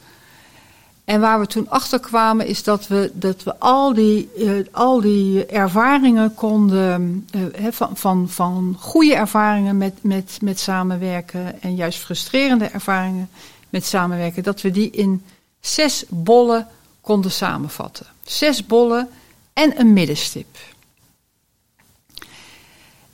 En 1.09 1.19
waar 1.19 1.39
we 1.39 1.47
toen 1.47 1.69
achter 1.69 1.99
kwamen 1.99 2.47
is 2.47 2.63
dat 2.63 2.87
we, 2.87 3.11
dat 3.13 3.43
we 3.43 3.59
al, 3.59 3.93
die, 3.93 4.29
uh, 4.37 4.65
al 4.71 5.01
die 5.01 5.45
ervaringen 5.45 6.33
konden, 6.33 7.27
uh, 7.35 7.67
van, 7.71 7.97
van, 7.97 8.29
van 8.29 8.75
goede 8.79 9.15
ervaringen 9.15 9.77
met, 9.77 10.03
met, 10.03 10.37
met 10.41 10.59
samenwerken 10.59 11.61
en 11.61 11.75
juist 11.75 11.99
frustrerende 11.99 12.65
ervaringen 12.65 13.29
met 13.69 13.85
samenwerken, 13.85 14.43
dat 14.43 14.61
we 14.61 14.71
die 14.71 14.89
in 14.89 15.23
zes 15.59 16.05
bollen 16.09 16.67
konden 17.01 17.31
samenvatten. 17.31 18.05
Zes 18.23 18.65
bollen 18.65 19.09
en 19.53 19.79
een 19.79 19.93
middenstip. 19.93 20.57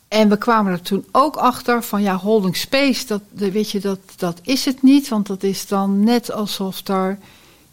En 0.08 0.28
we 0.28 0.38
kwamen 0.38 0.72
er 0.72 0.82
toen 0.82 1.06
ook 1.12 1.36
achter 1.36 1.82
van 1.82 2.02
ja, 2.02 2.16
holding 2.16 2.56
space, 2.56 3.06
dat, 3.06 3.22
weet 3.30 3.70
je, 3.70 3.80
dat, 3.80 4.00
dat 4.16 4.40
is 4.42 4.64
het 4.64 4.82
niet. 4.82 5.08
Want 5.08 5.26
dat 5.26 5.42
is 5.42 5.66
dan 5.66 6.04
net 6.04 6.32
alsof 6.32 6.88
er 6.88 7.18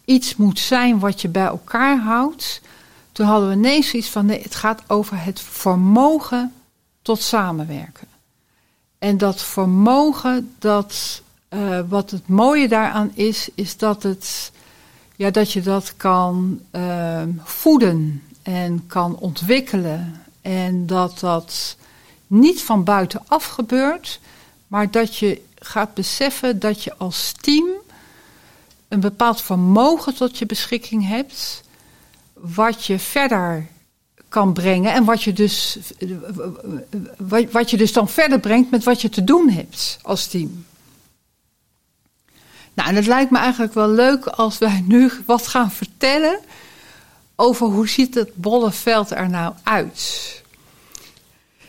iets 0.05 0.35
moet 0.35 0.59
zijn 0.59 0.99
wat 0.99 1.21
je 1.21 1.27
bij 1.27 1.45
elkaar 1.45 1.99
houdt. 1.99 2.61
Toen 3.11 3.25
hadden 3.25 3.49
we 3.49 3.55
ineens 3.55 3.89
zoiets 3.89 4.09
van 4.09 4.25
nee, 4.25 4.41
het 4.41 4.55
gaat 4.55 4.81
over 4.87 5.23
het 5.23 5.39
vermogen 5.39 6.53
tot 7.01 7.21
samenwerken. 7.21 8.07
En 8.99 9.17
dat 9.17 9.41
vermogen, 9.41 10.53
dat, 10.59 11.21
uh, 11.49 11.79
wat 11.87 12.11
het 12.11 12.27
mooie 12.27 12.67
daaraan 12.67 13.11
is, 13.13 13.49
is 13.55 13.77
dat, 13.77 14.03
het, 14.03 14.51
ja, 15.15 15.31
dat 15.31 15.51
je 15.51 15.61
dat 15.61 15.93
kan 15.97 16.59
uh, 16.71 17.21
voeden 17.43 18.23
en 18.41 18.87
kan 18.87 19.15
ontwikkelen. 19.15 20.21
En 20.41 20.85
dat 20.85 21.19
dat 21.19 21.75
niet 22.27 22.61
van 22.61 22.83
buitenaf 22.83 23.45
gebeurt, 23.45 24.19
maar 24.67 24.91
dat 24.91 25.17
je 25.17 25.41
gaat 25.55 25.93
beseffen 25.93 26.59
dat 26.59 26.83
je 26.83 26.97
als 26.97 27.33
team 27.41 27.67
een 28.93 28.99
bepaald 28.99 29.41
vermogen 29.41 30.15
tot 30.15 30.37
je 30.37 30.45
beschikking 30.45 31.07
hebt, 31.07 31.63
wat 32.33 32.85
je 32.85 32.99
verder 32.99 33.67
kan 34.29 34.53
brengen 34.53 34.93
en 34.93 35.03
wat 35.03 35.23
je 35.23 35.33
dus, 35.33 35.77
wat 37.51 37.69
je 37.69 37.77
dus 37.77 37.93
dan 37.93 38.09
verder 38.09 38.39
brengt 38.39 38.71
met 38.71 38.83
wat 38.83 39.01
je 39.01 39.09
te 39.09 39.23
doen 39.23 39.49
hebt 39.49 39.99
als 40.01 40.27
team. 40.27 40.65
Nou, 42.73 42.89
en 42.89 42.95
het 42.95 43.05
lijkt 43.05 43.31
me 43.31 43.37
eigenlijk 43.37 43.73
wel 43.73 43.89
leuk 43.89 44.25
als 44.25 44.57
wij 44.57 44.83
nu 44.87 45.11
wat 45.25 45.47
gaan 45.47 45.71
vertellen 45.71 46.39
over 47.35 47.67
hoe 47.67 47.87
ziet 47.87 48.15
het 48.15 48.35
bolle 48.35 48.71
veld 48.71 49.11
er 49.11 49.29
nou 49.29 49.53
uit. 49.63 50.41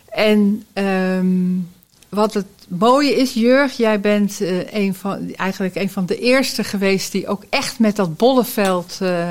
En 0.08 0.66
um, 0.74 1.72
wat 2.14 2.35
het 2.35 2.47
mooie 2.68 3.16
is, 3.16 3.33
Jurg, 3.33 3.76
jij 3.76 4.00
bent 4.00 4.40
een 4.71 4.94
van, 4.94 5.35
eigenlijk 5.35 5.75
een 5.75 5.90
van 5.90 6.06
de 6.06 6.18
eerste 6.18 6.64
geweest 6.64 7.12
die 7.12 7.28
ook 7.28 7.44
echt 7.50 7.78
met 7.78 7.97
dat 7.97 8.16
bolleveld 8.16 8.99
uh, 9.02 9.26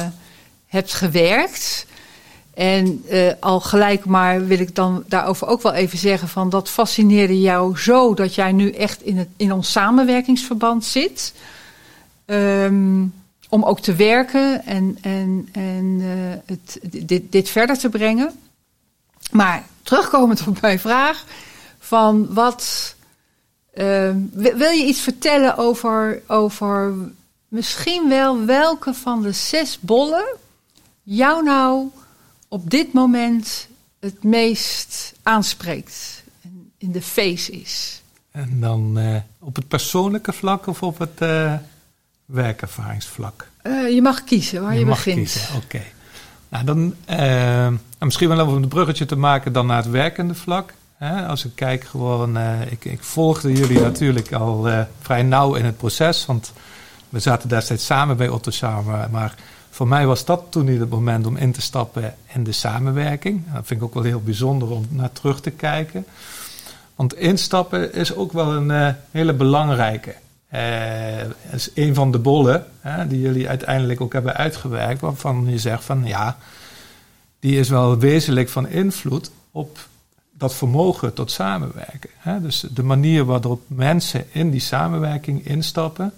hebt 0.67 0.93
gewerkt. 0.93 1.85
En 2.53 3.03
uh, 3.11 3.31
al 3.39 3.59
gelijk 3.59 4.05
maar 4.05 4.47
wil 4.47 4.59
ik 4.59 4.75
dan 4.75 5.03
daarover 5.07 5.47
ook 5.47 5.61
wel 5.61 5.73
even 5.73 5.97
zeggen 5.97 6.27
van 6.27 6.49
dat 6.49 6.69
fascineerde 6.69 7.41
jou 7.41 7.77
zo 7.77 8.13
dat 8.13 8.35
jij 8.35 8.51
nu 8.51 8.71
echt 8.71 9.01
in, 9.01 9.17
het, 9.17 9.27
in 9.37 9.51
ons 9.51 9.71
samenwerkingsverband 9.71 10.85
zit. 10.85 11.33
Um, 12.25 13.13
om 13.49 13.63
ook 13.63 13.79
te 13.79 13.95
werken 13.95 14.65
en, 14.65 14.97
en, 15.01 15.49
en 15.51 16.01
het, 16.45 16.79
dit, 16.81 17.31
dit 17.31 17.49
verder 17.49 17.77
te 17.77 17.89
brengen. 17.89 18.31
Maar 19.31 19.63
terugkomend 19.83 20.47
op 20.47 20.61
mijn 20.61 20.79
vraag 20.79 21.25
van 21.83 22.33
wat. 22.33 22.95
Uh, 23.75 24.09
wil 24.33 24.71
je 24.71 24.85
iets 24.85 25.01
vertellen 25.01 25.57
over, 25.57 26.21
over 26.27 26.93
misschien 27.47 28.09
wel 28.09 28.45
welke 28.45 28.93
van 28.93 29.21
de 29.21 29.31
zes 29.31 29.79
bollen 29.79 30.25
jou 31.03 31.43
nou 31.43 31.87
op 32.47 32.69
dit 32.69 32.93
moment 32.93 33.67
het 33.99 34.23
meest 34.23 35.13
aanspreekt 35.23 36.23
en 36.41 36.71
in 36.77 36.91
de 36.91 37.01
face 37.01 37.51
is? 37.51 38.01
En 38.31 38.59
dan 38.59 38.99
uh, 38.99 39.15
op 39.39 39.55
het 39.55 39.67
persoonlijke 39.67 40.33
vlak 40.33 40.67
of 40.67 40.83
op 40.83 40.99
het 40.99 41.21
uh, 41.21 41.53
werkervaringsvlak? 42.25 43.49
Je 43.63 43.99
mag 44.01 44.23
kiezen 44.23 44.61
waar 44.61 44.73
je, 44.73 44.79
je 44.79 44.85
begint. 44.85 45.17
Kiezen, 45.17 45.55
oké. 45.55 45.65
Okay. 45.65 45.91
Nou, 46.49 46.65
dan 46.65 46.95
misschien 47.99 48.29
wel 48.29 48.47
om 48.47 48.55
een 48.55 48.67
bruggetje 48.67 49.05
te 49.05 49.15
maken 49.15 49.53
dan 49.53 49.65
naar 49.65 49.77
het 49.77 49.89
werkende 49.89 50.35
vlak. 50.35 50.73
Als 51.11 51.45
ik 51.45 51.51
kijk 51.55 51.83
gewoon, 51.83 52.37
uh, 52.37 52.71
ik, 52.71 52.85
ik, 52.85 53.03
volgde 53.03 53.53
jullie 53.53 53.79
natuurlijk 53.79 54.33
al 54.33 54.69
uh, 54.69 54.81
vrij 55.01 55.23
nauw 55.23 55.53
in 55.53 55.65
het 55.65 55.77
proces, 55.77 56.25
want 56.25 56.53
we 57.09 57.19
zaten 57.19 57.49
destijds 57.49 57.85
samen 57.85 58.17
bij 58.17 58.29
Otto 58.29 58.51
samen. 58.51 59.11
Maar 59.11 59.35
voor 59.69 59.87
mij 59.87 60.05
was 60.05 60.25
dat 60.25 60.43
toen 60.49 60.65
niet 60.65 60.79
het 60.79 60.89
moment 60.89 61.25
om 61.25 61.37
in 61.37 61.51
te 61.51 61.61
stappen 61.61 62.15
in 62.33 62.43
de 62.43 62.51
samenwerking. 62.51 63.43
Dat 63.53 63.65
vind 63.65 63.79
ik 63.79 63.85
ook 63.85 63.93
wel 63.93 64.03
heel 64.03 64.21
bijzonder 64.21 64.69
om 64.69 64.85
naar 64.89 65.11
terug 65.11 65.41
te 65.41 65.51
kijken. 65.51 66.05
Want 66.95 67.15
instappen 67.15 67.93
is 67.93 68.15
ook 68.15 68.31
wel 68.31 68.51
een 68.51 68.69
uh, 68.69 68.89
hele 69.11 69.33
belangrijke. 69.33 70.15
Uh, 70.53 71.21
is 71.51 71.69
een 71.73 71.93
van 71.93 72.11
de 72.11 72.19
bollen 72.19 72.65
die 73.07 73.21
jullie 73.21 73.49
uiteindelijk 73.49 74.01
ook 74.01 74.13
hebben 74.13 74.35
uitgewerkt, 74.35 75.01
waarvan 75.01 75.45
je 75.49 75.59
zegt 75.59 75.83
van 75.83 76.05
ja, 76.05 76.37
die 77.39 77.59
is 77.59 77.69
wel 77.69 77.97
wezenlijk 77.97 78.49
van 78.49 78.67
invloed 78.67 79.31
op 79.51 79.77
dat 80.43 80.53
vermogen 80.53 81.13
tot 81.13 81.31
samenwerken. 81.31 82.09
Hè? 82.17 82.41
Dus 82.41 82.59
de 82.59 82.83
manier 82.83 83.25
waarop 83.25 83.61
mensen 83.67 84.25
in 84.31 84.51
die 84.51 84.59
samenwerking 84.59 85.45
instappen, 85.45 86.13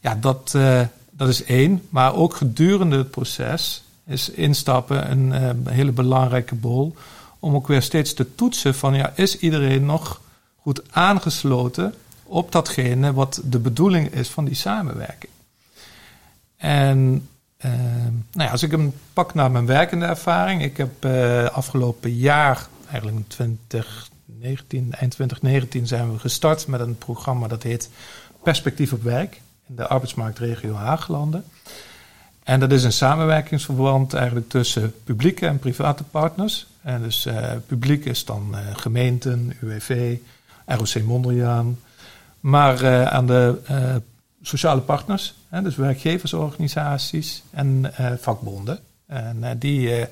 ja, 0.00 0.14
dat, 0.14 0.52
uh, 0.56 0.80
dat 1.10 1.28
is 1.28 1.44
één. 1.44 1.82
Maar 1.88 2.14
ook 2.14 2.34
gedurende 2.34 2.96
het 2.96 3.10
proces 3.10 3.84
is 4.06 4.30
instappen 4.30 5.10
een 5.10 5.26
uh, 5.28 5.72
hele 5.72 5.92
belangrijke 5.92 6.54
bol. 6.54 6.94
Om 7.38 7.54
ook 7.54 7.66
weer 7.66 7.82
steeds 7.82 8.14
te 8.14 8.34
toetsen 8.34 8.74
van, 8.74 8.94
ja, 8.94 9.12
is 9.14 9.38
iedereen 9.38 9.84
nog 9.84 10.20
goed 10.60 10.82
aangesloten 10.90 11.94
op 12.22 12.52
datgene 12.52 13.12
wat 13.12 13.40
de 13.44 13.58
bedoeling 13.58 14.14
is 14.14 14.28
van 14.28 14.44
die 14.44 14.54
samenwerking? 14.54 15.32
En 16.56 17.28
uh, 17.64 17.70
nou 18.32 18.46
ja, 18.46 18.50
als 18.50 18.62
ik 18.62 18.70
hem 18.70 18.92
pak 19.12 19.34
naar 19.34 19.50
mijn 19.50 19.66
werkende 19.66 20.06
ervaring. 20.06 20.62
Ik 20.62 20.76
heb 20.76 21.04
afgelopen 21.52 22.14
jaar 22.14 22.68
eigenlijk 22.92 23.16
in 23.16 23.58
2019, 23.66 24.92
eind 24.92 25.12
2019 25.12 25.86
zijn 25.86 26.12
we 26.12 26.18
gestart 26.18 26.66
met 26.66 26.80
een 26.80 26.98
programma 26.98 27.48
dat 27.48 27.62
heet 27.62 27.90
Perspectief 28.42 28.92
op 28.92 29.02
Werk 29.02 29.40
in 29.68 29.76
de 29.76 29.86
arbeidsmarktregio 29.86 30.74
Haaglanden. 30.74 31.44
En 32.42 32.60
dat 32.60 32.72
is 32.72 32.84
een 32.84 32.92
samenwerkingsverband 32.92 34.14
eigenlijk 34.14 34.48
tussen 34.48 34.94
publieke 35.04 35.46
en 35.46 35.58
private 35.58 36.04
partners. 36.04 36.66
En 36.82 37.02
dus 37.02 37.26
uh, 37.26 37.52
publiek 37.66 38.04
is 38.04 38.24
dan 38.24 38.48
uh, 38.50 38.58
gemeenten, 38.72 39.56
UWV, 39.60 40.16
ROC 40.66 41.02
Mondriaan. 41.02 41.78
Maar 42.40 42.82
uh, 42.82 43.04
aan 43.04 43.26
de 43.26 43.58
sociale 44.42 44.80
partners, 44.80 45.34
hè, 45.48 45.62
dus 45.62 45.76
werkgeversorganisaties 45.76 47.42
en 47.50 47.92
vakbonden. 48.20 48.78
En 49.06 49.58
die 49.58 50.06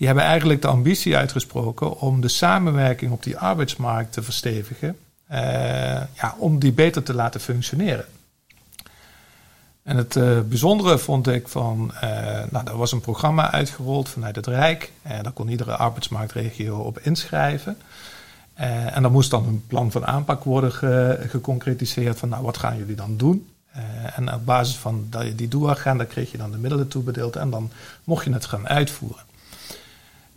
die 0.00 0.08
hebben 0.08 0.26
eigenlijk 0.26 0.62
de 0.62 0.68
ambitie 0.68 1.16
uitgesproken 1.16 1.98
om 1.98 2.20
de 2.20 2.28
samenwerking 2.28 3.12
op 3.12 3.22
die 3.22 3.38
arbeidsmarkt 3.38 4.12
te 4.12 4.22
verstevigen, 4.22 4.96
uh, 5.32 5.38
ja, 6.14 6.34
om 6.38 6.58
die 6.58 6.72
beter 6.72 7.02
te 7.02 7.14
laten 7.14 7.40
functioneren. 7.40 8.04
En 9.82 9.96
het 9.96 10.16
uh, 10.16 10.40
bijzondere 10.40 10.98
vond 10.98 11.28
ik 11.28 11.48
van, 11.48 11.92
uh, 11.94 12.00
nou, 12.50 12.66
er 12.66 12.76
was 12.76 12.92
een 12.92 13.00
programma 13.00 13.50
uitgerold 13.50 14.08
vanuit 14.08 14.36
het 14.36 14.46
Rijk. 14.46 14.92
En 15.02 15.22
daar 15.22 15.32
kon 15.32 15.48
iedere 15.48 15.76
arbeidsmarktregio 15.76 16.76
op 16.76 16.98
inschrijven. 16.98 17.76
En 18.54 19.02
dan 19.02 19.12
moest 19.12 19.30
dan 19.30 19.46
een 19.46 19.64
plan 19.66 19.90
van 19.90 20.06
aanpak 20.06 20.44
worden 20.44 20.72
ge, 20.72 21.26
geconcretiseerd 21.28 22.18
van 22.18 22.28
nou, 22.28 22.42
wat 22.42 22.58
gaan 22.58 22.76
jullie 22.76 22.96
dan 22.96 23.16
doen? 23.16 23.48
En 24.14 24.34
op 24.34 24.44
basis 24.44 24.76
van 24.76 25.08
die 25.36 25.48
doelagenda 25.48 26.04
kreeg 26.04 26.30
je 26.30 26.38
dan 26.38 26.50
de 26.50 26.58
middelen 26.58 26.88
toebedeeld 26.88 27.36
en 27.36 27.50
dan 27.50 27.70
mocht 28.04 28.24
je 28.24 28.32
het 28.32 28.46
gaan 28.46 28.68
uitvoeren. 28.68 29.28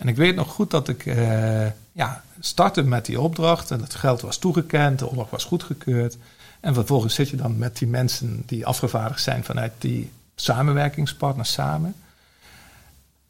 En 0.04 0.10
ik 0.10 0.16
weet 0.16 0.36
nog 0.36 0.52
goed 0.52 0.72
dat 0.72 0.88
ik 0.88 1.06
uh, 1.06 1.66
ja, 1.92 2.24
startte 2.40 2.82
met 2.82 3.06
die 3.06 3.20
opdracht 3.20 3.72
en 3.72 3.82
het 3.82 3.96
geld 3.96 4.22
was 4.22 4.38
toegekend, 4.38 5.00
de 5.00 5.08
opdracht 5.08 5.32
was 5.32 5.44
goedgekeurd. 5.44 6.18
En 6.60 6.74
vervolgens 6.74 7.16
zit 7.16 7.30
je 7.30 7.36
dan 7.36 7.58
met 7.58 7.78
die 7.78 7.88
mensen 7.88 8.44
die 8.46 8.66
afgevaardigd 8.66 9.22
zijn 9.22 9.44
vanuit 9.44 9.72
die 9.78 10.12
samenwerkingspartners 10.36 11.52
samen. 11.52 11.96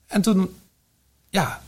En 0.07 0.21
toen, 0.21 0.55
ja, 1.29 1.61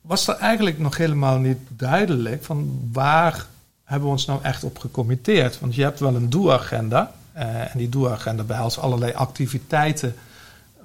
was 0.00 0.28
er 0.28 0.36
eigenlijk 0.36 0.78
nog 0.78 0.96
helemaal 0.96 1.38
niet 1.38 1.58
duidelijk 1.68 2.44
van 2.44 2.88
waar 2.92 3.46
hebben 3.84 4.06
we 4.08 4.14
ons 4.14 4.26
nou 4.26 4.42
echt 4.42 4.64
op 4.64 4.78
gecommitteerd. 4.78 5.60
Want 5.60 5.74
je 5.74 5.82
hebt 5.82 6.00
wel 6.00 6.14
een 6.14 6.30
doelagenda. 6.30 7.14
Uh, 7.36 7.42
en 7.44 7.78
die 7.78 7.88
doelagenda 7.88 8.42
behelst 8.42 8.78
allerlei 8.78 9.12
activiteiten 9.12 10.14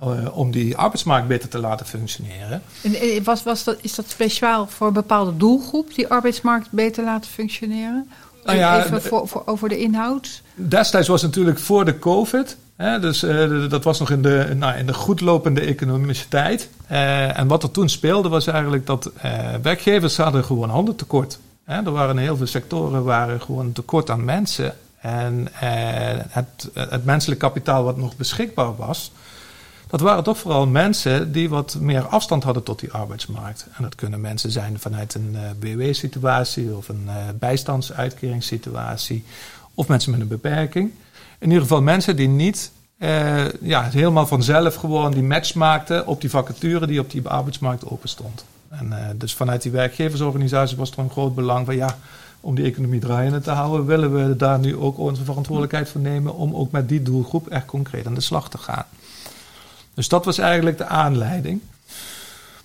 uh, 0.04 0.38
om 0.38 0.52
die 0.52 0.78
arbeidsmarkt 0.78 1.28
beter 1.28 1.50
te 1.50 1.60
laten 1.60 1.86
functioneren. 1.86 2.62
En 2.82 3.24
was, 3.24 3.44
was 3.44 3.64
dat, 3.64 3.78
is 3.82 3.96
dat 3.96 4.10
speciaal 4.10 4.68
voor 4.68 4.88
een 4.88 4.94
bepaalde 4.94 5.38
doelgroep, 5.38 5.96
die 5.96 6.08
arbeidsmarkt 6.08 6.72
beter 6.72 7.04
laten 7.04 7.32
functioneren? 7.32 8.10
Nou 8.46 8.58
ja, 8.58 8.86
Even 8.86 9.02
voor, 9.02 9.28
voor, 9.28 9.44
over 9.46 9.70
de 9.70 9.78
inhoud. 9.78 10.42
Destijds 10.56 11.08
was 11.08 11.22
natuurlijk 11.22 11.60
voor 11.60 11.86
de 11.86 12.00
COVID. 12.00 12.58
Hè, 12.76 13.00
dus 13.00 13.24
uh, 13.24 13.70
dat 13.70 13.84
was 13.84 14.00
nog 14.00 14.10
in 14.10 14.22
de, 14.22 14.54
nou, 14.56 14.78
in 14.78 14.86
de 14.86 14.94
goedlopende 14.94 15.62
economische 15.62 16.28
tijd. 16.28 16.70
Uh, 16.92 17.40
en 17.40 17.48
wat 17.48 17.64
er 17.64 17.72
toen 17.72 17.90
speelde 17.90 18.30
was 18.30 18.48
eigenlijk 18.48 18.86
dat 18.86 19.12
werkgevers 19.62 20.18
hadden 20.18 20.44
gewoon 20.44 20.70
handen 20.70 20.96
tekort. 20.96 21.40
Hè, 21.64 21.76
er 21.76 21.92
waren 21.92 22.18
heel 22.18 22.38
veel 22.38 22.48
sectoren 22.48 23.04
waren 23.04 23.42
gewoon 23.42 23.72
tekort 23.72 24.10
aan 24.10 24.26
mensen. 24.26 24.76
En 25.00 25.48
het, 26.30 26.70
het 26.74 27.06
menselijk 27.06 27.40
kapitaal 27.40 27.84
wat 27.84 27.98
nog 27.98 28.16
beschikbaar 28.16 28.76
was, 28.76 29.12
dat 29.94 30.02
waren 30.02 30.24
toch 30.24 30.38
vooral 30.38 30.68
mensen 30.68 31.32
die 31.32 31.50
wat 31.50 31.78
meer 31.80 32.08
afstand 32.08 32.44
hadden 32.44 32.64
tot 32.64 32.80
die 32.80 32.92
arbeidsmarkt. 32.92 33.68
En 33.74 33.84
dat 33.84 33.96
kunnen 33.96 34.22
mensen 34.22 34.52
zijn 34.52 34.80
vanuit 34.80 35.14
een 35.14 35.36
uh, 35.36 35.42
BW-situatie 35.60 36.76
of 36.76 36.90
een 36.90 37.04
uh, 37.06 37.14
bijstandsuitkeringssituatie 37.40 39.24
of 39.74 39.88
mensen 39.88 40.12
met 40.12 40.20
een 40.20 40.28
beperking. 40.28 40.92
In 41.40 41.48
ieder 41.48 41.62
geval 41.62 41.82
mensen 41.82 42.16
die 42.16 42.28
niet 42.28 42.72
uh, 42.98 43.50
ja, 43.62 43.84
helemaal 43.84 44.28
vanzelf 44.28 44.76
gewoon 44.76 45.12
die 45.12 45.24
match 45.24 45.54
maakten 45.54 46.08
op 46.08 46.22
die 46.22 46.30
vacature 46.30 46.88
die 46.88 47.00
op 47.00 47.12
die 47.12 47.28
arbeidsmarkt 47.28 47.86
open 47.86 48.10
stond. 48.10 48.46
En 48.70 49.16
dus 49.16 49.34
vanuit 49.34 49.62
die 49.62 49.72
werkgeversorganisatie 49.72 50.78
was 50.78 50.92
er 50.92 51.00
een 51.00 51.10
groot 51.10 51.36
belang 51.36 51.66
van 51.66 51.76
ja, 51.76 51.98
om 52.40 52.56
die 52.56 52.66
economie 52.66 53.00
draaiende 53.00 53.42
te 53.42 53.52
houden, 53.52 53.86
willen 53.86 54.28
we 54.28 54.36
daar 54.36 54.60
nu 54.60 54.76
ook 54.78 54.98
onze 54.98 55.24
verantwoordelijkheid 55.24 55.90
voor 55.90 56.02
nemen 56.02 56.36
om 56.36 56.56
ook 56.56 56.72
met 56.72 56.90
die 56.90 57.02
doelgroep 57.02 57.48
echt 57.48 57.66
concreet 57.66 58.08
aan 58.08 58.14
de 58.14 58.22
slag 58.22 58.50
te 58.50 58.58
gaan. 58.58 58.86
Dus 59.94 60.08
dat 60.08 60.26
was 60.26 60.38
eigenlijk 60.38 60.78
de 60.78 60.86
aanleiding. 60.86 61.62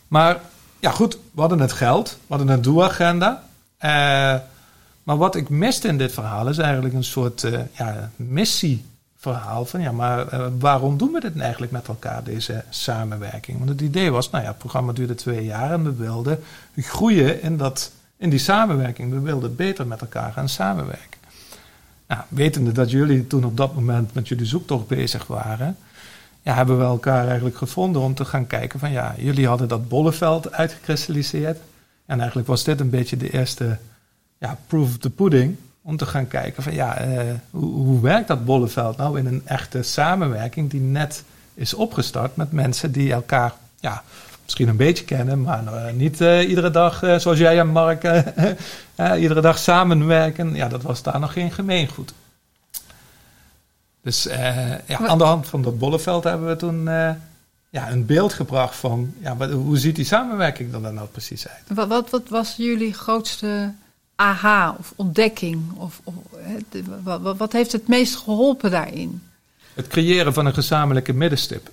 Maar 0.09 0.41
ja, 0.81 0.91
goed, 0.91 1.19
we 1.35 1.41
hadden 1.41 1.61
het 1.61 1.73
geld, 1.73 2.09
we 2.11 2.35
hadden 2.35 2.49
een 2.49 2.63
doelagenda. 2.63 3.43
Uh, 3.85 3.91
maar 5.03 5.17
wat 5.17 5.35
ik 5.35 5.49
miste 5.49 5.89
in 5.89 5.99
dit 5.99 6.13
verhaal 6.13 6.49
is 6.49 6.59
eigenlijk 6.59 6.95
een 6.95 7.05
soort 7.05 7.43
uh, 7.43 7.61
ja, 7.73 8.11
missieverhaal. 8.17 9.65
Van 9.65 9.81
ja, 9.81 9.93
maar 9.93 10.35
uh, 10.35 10.47
waarom 10.59 10.99
doen 10.99 11.13
we 11.13 11.21
dit 11.21 11.39
eigenlijk 11.39 11.73
met 11.73 11.89
elkaar, 11.89 12.25
deze 12.25 12.65
samenwerking? 12.71 13.59
Want 13.59 13.71
het 13.71 13.81
idee 13.81 14.11
was, 14.11 14.31
nou 14.31 14.43
ja, 14.43 14.49
het 14.49 14.59
programma 14.59 14.93
duurde 14.93 15.15
twee 15.15 15.45
jaar 15.45 15.73
en 15.73 15.85
we 15.85 15.95
wilden 15.95 16.43
groeien 16.77 17.43
in, 17.43 17.57
dat, 17.57 17.93
in 18.17 18.31
die 18.31 18.39
samenwerking. 18.39 19.13
We 19.13 19.21
wilden 19.21 19.57
beter 19.57 19.87
met 19.87 20.01
elkaar 20.01 20.33
gaan 20.33 20.49
samenwerken. 20.49 21.19
Nou, 22.09 22.23
wetende 22.29 22.73
dat 22.73 22.91
jullie 22.91 23.27
toen 23.27 23.45
op 23.45 23.57
dat 23.57 23.75
moment 23.75 24.15
met 24.15 24.29
jullie 24.29 24.47
zoektocht 24.47 24.87
bezig 24.87 25.27
waren, 25.27 25.77
ja, 26.43 26.55
hebben 26.55 26.79
we 26.79 26.85
elkaar 26.85 27.27
eigenlijk 27.27 27.57
gevonden 27.57 28.03
om 28.03 28.15
te 28.15 28.25
gaan 28.25 28.47
kijken 28.47 28.79
van 28.79 28.91
ja, 28.91 29.15
jullie 29.19 29.47
hadden 29.47 29.69
dat 29.69 29.89
bolleveld 29.89 30.53
uitgekristalliseerd. 30.53 31.59
En 32.07 32.19
eigenlijk 32.19 32.49
was 32.49 32.65
dit 32.65 32.81
een 32.81 32.91
beetje 32.91 33.17
de 33.17 33.31
eerste 33.31 33.79
ja, 34.39 34.59
proof 34.67 34.89
of 34.89 34.99
the 34.99 35.11
pudding. 35.11 35.57
Om 35.83 35.97
te 35.97 36.07
gaan 36.07 36.29
kijken 36.29 36.63
van 36.63 36.75
ja, 36.75 37.07
uh, 37.07 37.21
hoe, 37.51 37.71
hoe, 37.71 38.01
werkt 38.01 38.29
dat 38.29 38.45
bolleveld 38.45 38.97
nou 38.97 39.19
in 39.19 39.27
een 39.27 39.43
echte 39.45 39.83
samenwerking 39.83 40.71
die 40.71 40.81
net 40.81 41.25
is 41.55 41.75
opgestart 41.75 42.37
met 42.37 42.53
mensen 42.53 42.93
die 42.93 43.13
elkaar 43.13 43.53
ja, 43.81 44.03
misschien 44.45 44.69
een 44.69 44.77
beetje 44.77 45.05
kennen, 45.05 45.43
maar 45.43 45.65
uh, 45.65 45.93
niet 45.93 46.21
uh, 46.21 46.49
iedere 46.49 46.71
dag 46.71 46.99
zoals 46.99 47.39
jij 47.39 47.59
en 47.59 47.69
Mark 47.69 48.03
iedere 49.19 49.41
dag 49.41 49.59
samenwerken. 49.59 50.55
Ja, 50.55 50.69
dat 50.69 50.83
was 50.83 51.03
daar 51.03 51.21
nog 51.21 51.33
geen 51.33 51.53
gemeengoed. 51.53 52.13
Dus 54.09 54.27
uh, 54.27 54.71
ja, 54.87 55.07
aan 55.07 55.19
de 55.19 55.25
hand 55.25 55.47
van 55.47 55.63
dat 55.63 55.79
bolleveld 55.79 56.25
hebben 56.25 56.49
we 56.49 56.57
toen 56.57 56.87
uh, 56.87 57.11
ja, 57.71 57.91
een 57.91 58.07
beeld 58.07 58.33
gebracht 58.33 58.77
van 58.77 59.15
ja, 59.21 59.37
wat, 59.37 59.51
hoe 59.51 59.79
ziet 59.79 59.97
die 59.97 60.05
samenwerking 60.05 60.75
er 60.75 60.83
dan 60.83 60.95
nou 60.95 61.09
precies 61.09 61.49
uit? 61.49 61.63
Wat, 61.67 61.89
wat, 61.89 62.11
wat 62.11 62.29
was 62.29 62.55
jullie 62.57 62.93
grootste 62.93 63.73
aha 64.15 64.77
of 64.79 64.93
ontdekking? 64.97 65.73
Of, 65.77 66.01
of 66.05 66.15
wat, 67.03 67.37
wat 67.37 67.53
heeft 67.53 67.73
het 67.73 67.89
meest 67.89 68.17
geholpen 68.17 68.71
daarin? 68.71 69.23
Het 69.75 69.87
creëren 69.87 70.33
van 70.33 70.47
een 70.47 70.55
gezamenlijke 70.55 71.13
middenstip. 71.13 71.71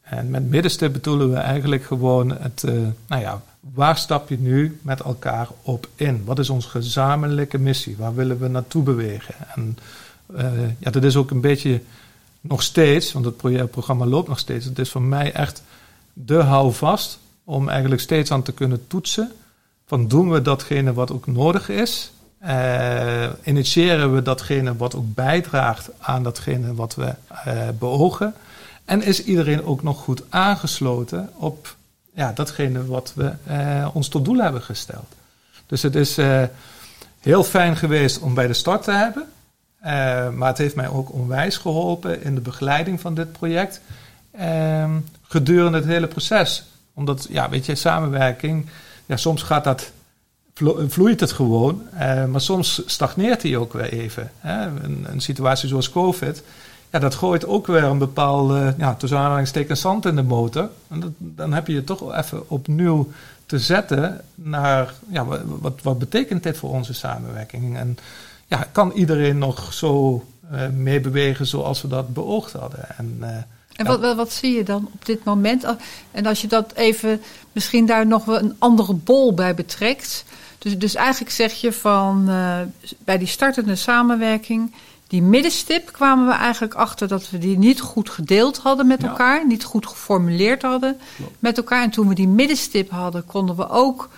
En 0.00 0.30
met 0.30 0.50
middenstip 0.50 0.92
bedoelen 0.92 1.30
we 1.30 1.36
eigenlijk 1.36 1.84
gewoon 1.84 2.30
het, 2.30 2.62
uh, 2.62 2.72
nou 3.06 3.22
ja, 3.22 3.42
waar 3.60 3.96
stap 3.96 4.28
je 4.28 4.38
nu 4.38 4.78
met 4.82 5.00
elkaar 5.00 5.48
op 5.62 5.88
in? 5.94 6.24
Wat 6.24 6.38
is 6.38 6.50
onze 6.50 6.68
gezamenlijke 6.68 7.58
missie? 7.58 7.96
Waar 7.96 8.14
willen 8.14 8.38
we 8.38 8.48
naartoe 8.48 8.82
bewegen? 8.82 9.34
En 9.54 9.76
ja, 10.78 10.90
dat 10.90 11.04
is 11.04 11.16
ook 11.16 11.30
een 11.30 11.40
beetje 11.40 11.80
nog 12.40 12.62
steeds, 12.62 13.12
want 13.12 13.24
het 13.24 13.70
programma 13.70 14.06
loopt 14.06 14.28
nog 14.28 14.38
steeds. 14.38 14.64
Het 14.64 14.78
is 14.78 14.90
voor 14.90 15.02
mij 15.02 15.32
echt 15.32 15.62
de 16.12 16.42
houvast 16.42 17.18
om 17.44 17.68
eigenlijk 17.68 18.00
steeds 18.00 18.30
aan 18.30 18.42
te 18.42 18.52
kunnen 18.52 18.86
toetsen. 18.86 19.32
Van 19.86 20.08
doen 20.08 20.30
we 20.30 20.42
datgene 20.42 20.92
wat 20.92 21.12
ook 21.12 21.26
nodig 21.26 21.68
is? 21.68 22.12
Uh, 22.44 23.28
initiëren 23.44 24.14
we 24.14 24.22
datgene 24.22 24.76
wat 24.76 24.94
ook 24.94 25.14
bijdraagt 25.14 25.90
aan 25.98 26.22
datgene 26.22 26.74
wat 26.74 26.94
we 26.94 27.14
uh, 27.46 27.68
beogen? 27.78 28.34
En 28.84 29.02
is 29.02 29.24
iedereen 29.24 29.64
ook 29.64 29.82
nog 29.82 29.98
goed 29.98 30.22
aangesloten 30.28 31.30
op 31.34 31.76
ja, 32.14 32.32
datgene 32.32 32.84
wat 32.84 33.12
we 33.14 33.32
ons 33.92 34.08
tot 34.08 34.24
doel 34.24 34.38
hebben 34.38 34.62
gesteld? 34.62 35.14
Dus 35.66 35.82
het 35.82 35.94
is 35.94 36.18
heel 37.20 37.44
fijn 37.44 37.76
geweest 37.76 38.20
om 38.20 38.34
bij 38.34 38.46
de 38.46 38.54
start 38.54 38.82
te 38.82 38.92
hebben. 38.92 39.26
Uh, 39.84 40.30
maar 40.30 40.48
het 40.48 40.58
heeft 40.58 40.74
mij 40.74 40.88
ook 40.88 41.12
onwijs 41.12 41.56
geholpen 41.56 42.22
in 42.22 42.34
de 42.34 42.40
begeleiding 42.40 43.00
van 43.00 43.14
dit 43.14 43.32
project. 43.32 43.80
Uh, 44.40 44.94
gedurende 45.22 45.78
het 45.78 45.86
hele 45.86 46.06
proces. 46.06 46.64
Omdat, 46.94 47.26
ja, 47.30 47.48
weet 47.48 47.66
je, 47.66 47.74
samenwerking, 47.74 48.66
ja, 49.06 49.16
soms 49.16 49.42
gaat 49.42 49.64
dat, 49.64 49.92
vloeit 50.88 51.20
het 51.20 51.32
gewoon. 51.32 51.82
Uh, 51.94 52.24
maar 52.24 52.40
soms 52.40 52.82
stagneert 52.86 53.40
die 53.40 53.58
ook 53.58 53.72
weer 53.72 53.92
even. 53.92 54.30
Hè? 54.38 54.66
Een, 54.66 55.06
een, 55.10 55.20
situatie 55.20 55.68
zoals 55.68 55.90
COVID, 55.90 56.42
ja, 56.90 56.98
dat 56.98 57.14
gooit 57.14 57.46
ook 57.46 57.66
weer 57.66 57.82
een 57.82 57.98
bepaalde, 57.98 58.74
ja, 58.78 58.94
tussen 58.94 59.18
aanhalingstekens 59.18 59.80
zand 59.80 60.06
in 60.06 60.16
de 60.16 60.22
motor. 60.22 60.68
En 60.88 61.00
dat, 61.00 61.10
dan 61.16 61.52
heb 61.52 61.66
je 61.66 61.72
je 61.72 61.84
toch 61.84 62.14
even 62.14 62.50
opnieuw 62.50 63.08
te 63.46 63.58
zetten 63.58 64.20
naar, 64.34 64.94
ja, 65.08 65.24
wat, 65.44 65.82
wat 65.82 65.98
betekent 65.98 66.42
dit 66.42 66.56
voor 66.56 66.70
onze 66.70 66.94
samenwerking? 66.94 67.76
En 67.76 67.98
ja, 68.50 68.66
kan 68.72 68.92
iedereen 68.92 69.38
nog 69.38 69.72
zo 69.72 70.24
uh, 70.52 70.68
meebewegen 70.68 71.46
zoals 71.46 71.82
we 71.82 71.88
dat 71.88 72.14
beoogd 72.14 72.52
hadden. 72.52 72.96
En, 72.96 73.16
uh, 73.20 73.28
en 73.76 73.86
wat, 73.86 74.00
wat, 74.00 74.16
wat, 74.16 74.32
zie 74.32 74.56
je 74.56 74.62
dan 74.62 74.88
op 74.92 75.06
dit 75.06 75.24
moment? 75.24 75.64
En 76.10 76.26
als 76.26 76.40
je 76.40 76.46
dat 76.46 76.72
even, 76.74 77.22
misschien 77.52 77.86
daar 77.86 78.06
nog 78.06 78.24
wel 78.24 78.38
een 78.38 78.56
andere 78.58 78.94
bol 78.94 79.34
bij 79.34 79.54
betrekt. 79.54 80.24
Dus, 80.58 80.78
dus 80.78 80.94
eigenlijk 80.94 81.30
zeg 81.30 81.52
je 81.52 81.72
van 81.72 82.24
uh, 82.28 82.58
bij 83.04 83.18
die 83.18 83.28
startende 83.28 83.76
samenwerking, 83.76 84.74
die 85.06 85.22
middenstip 85.22 85.92
kwamen 85.92 86.26
we 86.26 86.32
eigenlijk 86.32 86.74
achter 86.74 87.08
dat 87.08 87.30
we 87.30 87.38
die 87.38 87.58
niet 87.58 87.80
goed 87.80 88.10
gedeeld 88.10 88.58
hadden 88.58 88.86
met 88.86 89.02
ja. 89.02 89.08
elkaar, 89.08 89.46
niet 89.46 89.64
goed 89.64 89.86
geformuleerd 89.86 90.62
hadden 90.62 90.98
Klopt. 91.16 91.36
met 91.38 91.56
elkaar. 91.56 91.82
En 91.82 91.90
toen 91.90 92.08
we 92.08 92.14
die 92.14 92.28
middenstip 92.28 92.90
hadden, 92.90 93.24
konden 93.26 93.56
we 93.56 93.68
ook 93.68 94.08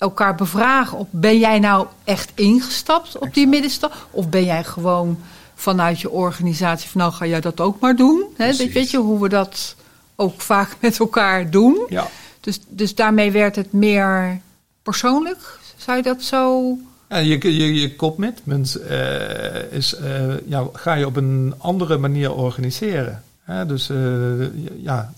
elkaar 0.00 0.34
bevragen 0.34 0.98
op 0.98 1.08
ben 1.10 1.38
jij 1.38 1.58
nou 1.58 1.86
echt 2.04 2.32
ingestapt 2.34 3.18
op 3.18 3.34
die 3.34 3.46
middenstap? 3.46 4.06
Of 4.10 4.28
ben 4.28 4.44
jij 4.44 4.64
gewoon 4.64 5.18
vanuit 5.54 6.00
je 6.00 6.10
organisatie 6.10 6.90
van 6.90 7.00
nou 7.00 7.12
ga 7.12 7.26
jij 7.26 7.40
dat 7.40 7.60
ook 7.60 7.80
maar 7.80 7.96
doen? 7.96 8.24
Hè? 8.36 8.56
Weet 8.56 8.90
je 8.90 8.98
hoe 8.98 9.20
we 9.20 9.28
dat 9.28 9.76
ook 10.16 10.40
vaak 10.40 10.76
met 10.80 10.98
elkaar 10.98 11.50
doen? 11.50 11.86
Ja. 11.88 12.06
Dus, 12.40 12.60
dus 12.68 12.94
daarmee 12.94 13.30
werd 13.30 13.56
het 13.56 13.72
meer 13.72 14.40
persoonlijk? 14.82 15.58
Zou 15.76 15.96
je 15.96 16.02
dat 16.02 16.22
zo... 16.22 16.76
Ja, 17.08 17.16
je, 17.16 17.56
je, 17.56 17.74
je 17.74 17.96
commitment 17.96 18.76
uh, 18.90 19.72
is, 19.72 19.94
uh, 20.00 20.34
ja, 20.46 20.64
ga 20.72 20.94
je 20.94 21.06
op 21.06 21.16
een 21.16 21.54
andere 21.58 21.98
manier 21.98 22.34
organiseren. 22.34 23.22
Hè? 23.42 23.66
Dus 23.66 23.90
uh, 23.90 24.46
ja, 24.82 25.12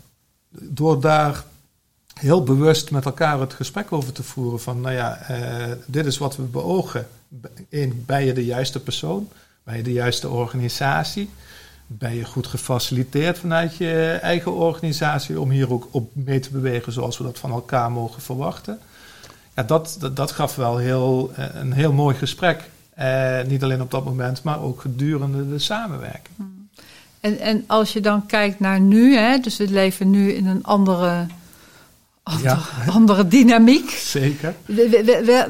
door 0.48 1.00
daar 1.00 1.44
heel 2.14 2.42
bewust 2.42 2.90
met 2.90 3.05
elkaar 3.05 3.40
het 3.40 3.55
gesprek 3.55 3.92
over 3.92 4.12
te 4.12 4.22
voeren 4.22 4.61
van, 4.61 4.81
nou 4.81 4.94
ja, 4.94 5.18
dit 5.87 6.07
is 6.07 6.18
wat 6.18 6.37
we 6.37 6.42
beogen. 6.42 7.07
Eén, 7.70 8.03
ben 8.07 8.25
je 8.25 8.33
de 8.33 8.44
juiste 8.44 8.81
persoon? 8.81 9.29
Ben 9.64 9.77
je 9.77 9.83
de 9.83 9.92
juiste 9.92 10.29
organisatie? 10.29 11.31
Ben 11.87 12.14
je 12.14 12.25
goed 12.25 12.46
gefaciliteerd 12.46 13.38
vanuit 13.38 13.77
je 13.77 14.18
eigen 14.22 14.53
organisatie 14.53 15.40
om 15.40 15.51
hier 15.51 15.72
ook 15.72 15.88
op 15.90 16.11
mee 16.14 16.40
te 16.40 16.51
bewegen 16.51 16.92
zoals 16.92 17.18
we 17.18 17.25
dat 17.25 17.38
van 17.38 17.51
elkaar 17.51 17.92
mogen 17.92 18.22
verwachten? 18.22 18.79
Ja, 19.55 19.62
dat, 19.62 19.96
dat, 20.01 20.16
dat 20.16 20.31
gaf 20.31 20.57
wel 20.57 20.77
heel, 20.77 21.33
een 21.37 21.72
heel 21.72 21.92
mooi 21.92 22.16
gesprek. 22.16 22.70
Eh, 22.94 23.42
niet 23.46 23.62
alleen 23.62 23.81
op 23.81 23.90
dat 23.90 24.05
moment, 24.05 24.42
maar 24.42 24.62
ook 24.62 24.81
gedurende 24.81 25.48
de 25.48 25.59
samenwerking. 25.59 26.37
Hmm. 26.37 26.68
En, 27.20 27.38
en 27.38 27.64
als 27.66 27.92
je 27.92 28.01
dan 28.01 28.27
kijkt 28.27 28.61
naar 28.61 28.81
nu, 28.81 29.16
hè, 29.16 29.38
dus 29.38 29.57
we 29.57 29.70
leven 29.70 30.11
nu 30.11 30.33
in 30.33 30.46
een 30.46 30.64
andere, 30.64 31.27
andere, 32.22 32.58
andere 32.87 33.28
dynamiek. 33.28 33.90
Zeker. 33.90 34.54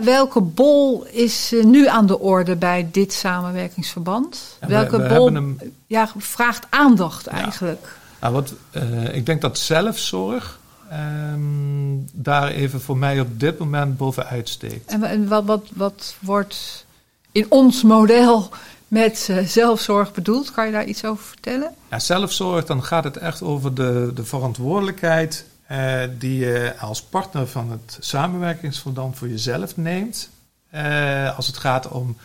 welke 0.02 0.40
bol 0.40 1.06
is 1.06 1.52
eh, 1.52 1.64
nu 1.64 1.88
aan 1.88 2.06
de 2.06 2.18
orde 2.18 2.56
bij 2.56 2.88
dit 2.92 3.12
samenwerkingsverband? 3.12 4.58
welke 4.60 5.06
bol 5.08 5.56
ja, 5.86 6.12
vraagt 6.16 6.66
aandacht 6.70 7.26
eigenlijk? 7.26 7.98
Nou, 8.20 8.32
wat, 8.34 8.54
uh, 8.72 9.14
ik 9.14 9.26
denk 9.26 9.40
dat 9.40 9.58
zelfzorg 9.58 10.60
um, 10.92 12.08
daar 12.12 12.48
even 12.48 12.80
voor 12.80 12.96
mij 12.96 13.20
op 13.20 13.40
dit 13.40 13.58
moment 13.58 13.96
bovenuit 13.96 14.48
steekt. 14.48 14.90
En, 14.90 15.02
en 15.02 15.28
wat, 15.28 15.44
wat, 15.44 15.70
wat 15.74 16.14
wordt 16.20 16.86
in 17.32 17.46
ons 17.48 17.82
model 17.82 18.50
met 18.88 19.28
uh, 19.30 19.38
zelfzorg 19.46 20.12
bedoeld. 20.12 20.50
Kan 20.50 20.66
je 20.66 20.72
daar 20.72 20.84
iets 20.84 21.04
over 21.04 21.24
vertellen? 21.24 21.74
Ja, 21.90 21.98
zelfzorg, 21.98 22.64
dan 22.64 22.84
gaat 22.84 23.04
het 23.04 23.16
echt 23.16 23.42
over 23.42 23.74
de, 23.74 24.10
de 24.14 24.24
verantwoordelijkheid 24.24 25.44
uh, 25.72 26.02
die 26.18 26.38
je 26.38 26.74
als 26.78 27.02
partner 27.02 27.46
van 27.46 27.70
het 27.70 27.96
samenwerkingsverband 28.00 29.16
voor 29.16 29.28
jezelf 29.28 29.76
neemt. 29.76 30.30
Uh, 30.74 31.36
als 31.36 31.46
het 31.46 31.56
gaat 31.56 31.88
om 31.88 32.16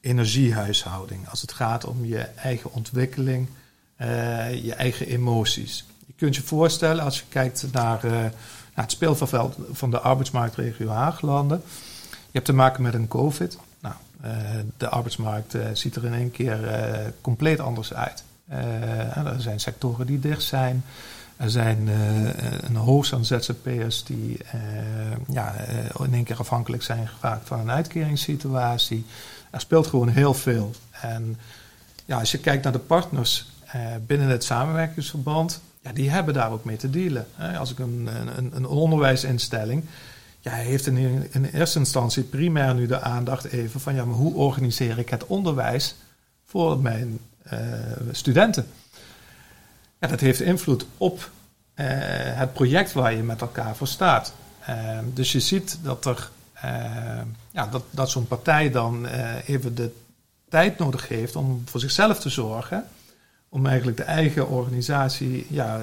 energiehuishouding, 0.00 1.28
als 1.28 1.40
het 1.40 1.52
gaat 1.52 1.84
om 1.84 2.04
je 2.04 2.18
eigen 2.18 2.72
ontwikkeling, 2.72 3.48
je 4.62 4.74
eigen 4.76 5.06
emoties. 5.06 5.86
Je 6.06 6.12
kunt 6.16 6.36
je 6.36 6.42
voorstellen 6.42 7.04
als 7.04 7.18
je 7.18 7.24
kijkt 7.28 7.66
naar, 7.72 8.00
het 8.72 8.90
speelveld 8.90 9.56
van 9.72 9.90
de 9.90 10.00
arbeidsmarktregio 10.00 10.88
Haaglanden. 10.88 11.62
Je 12.10 12.38
hebt 12.38 12.46
te 12.46 12.52
maken 12.52 12.82
met 12.82 12.94
een 12.94 13.08
COVID. 13.08 13.58
Eh, 14.22 14.30
de 14.76 14.88
arbeidsmarkt 14.88 15.54
eh, 15.54 15.66
ziet 15.72 15.96
er 15.96 16.04
in 16.04 16.14
één 16.14 16.30
keer 16.30 16.66
eh, 16.66 17.06
compleet 17.20 17.60
anders 17.60 17.94
uit. 17.94 18.24
er 18.48 19.34
zijn 19.38 19.60
sectoren 19.60 20.06
die 20.06 20.20
dicht 20.20 20.42
zijn. 20.42 20.84
Er 21.42 21.50
zijn 21.50 21.88
een 22.60 22.76
hoogst 22.76 23.12
aan 23.12 23.24
ZZP'ers 23.24 24.04
die 24.04 24.38
ja, 25.28 25.54
in 25.98 26.14
één 26.14 26.24
keer 26.24 26.36
afhankelijk 26.36 26.82
zijn 26.82 27.08
geraakt 27.08 27.48
van 27.48 27.60
een 27.60 27.70
uitkeringssituatie. 27.70 29.04
Er 29.50 29.60
speelt 29.60 29.86
gewoon 29.86 30.08
heel 30.08 30.34
veel. 30.34 30.70
En 30.90 31.38
ja, 32.04 32.18
als 32.18 32.30
je 32.30 32.38
kijkt 32.38 32.62
naar 32.62 32.72
de 32.72 32.78
partners 32.78 33.46
binnen 34.06 34.28
het 34.28 34.44
samenwerkingsverband, 34.44 35.60
ja, 35.80 35.92
die 35.92 36.10
hebben 36.10 36.34
daar 36.34 36.50
ook 36.50 36.64
mee 36.64 36.76
te 36.76 36.90
dealen. 36.90 37.26
Als 37.58 37.70
ik 37.70 37.78
een, 37.78 38.08
een, 38.36 38.56
een 38.56 38.66
onderwijsinstelling 38.66 39.84
ja, 40.40 40.52
heeft 40.52 40.86
in, 40.86 41.28
in 41.32 41.44
eerste 41.44 41.78
instantie 41.78 42.22
primair 42.22 42.74
nu 42.74 42.86
de 42.86 43.00
aandacht 43.00 43.44
even 43.44 43.80
van 43.80 43.94
ja, 43.94 44.04
maar 44.04 44.16
hoe 44.16 44.34
organiseer 44.34 44.98
ik 44.98 45.08
het 45.08 45.26
onderwijs 45.26 45.94
voor 46.44 46.78
mijn 46.78 47.18
studenten? 48.10 48.66
Dat 50.08 50.20
heeft 50.20 50.40
invloed 50.40 50.86
op 50.96 51.18
uh, 51.18 51.86
het 52.38 52.52
project 52.52 52.92
waar 52.92 53.14
je 53.14 53.22
met 53.22 53.40
elkaar 53.40 53.76
voor 53.76 53.86
staat. 53.86 54.34
Uh, 54.68 54.98
dus 55.14 55.32
je 55.32 55.40
ziet 55.40 55.78
dat 55.82 56.04
er 56.04 56.30
ja, 57.50 57.66
dat, 57.66 57.82
dat 57.90 58.10
zo'n 58.10 58.26
partij 58.26 58.70
dan 58.70 59.06
even 59.46 59.74
de 59.74 59.90
tijd 60.48 60.78
nodig 60.78 61.08
heeft 61.08 61.36
om 61.36 61.62
voor 61.64 61.80
zichzelf 61.80 62.20
te 62.20 62.28
zorgen. 62.28 62.84
Om 63.48 63.66
eigenlijk 63.66 63.96
de 63.96 64.02
eigen 64.02 64.48
organisatie 64.48 65.46
ja, 65.50 65.80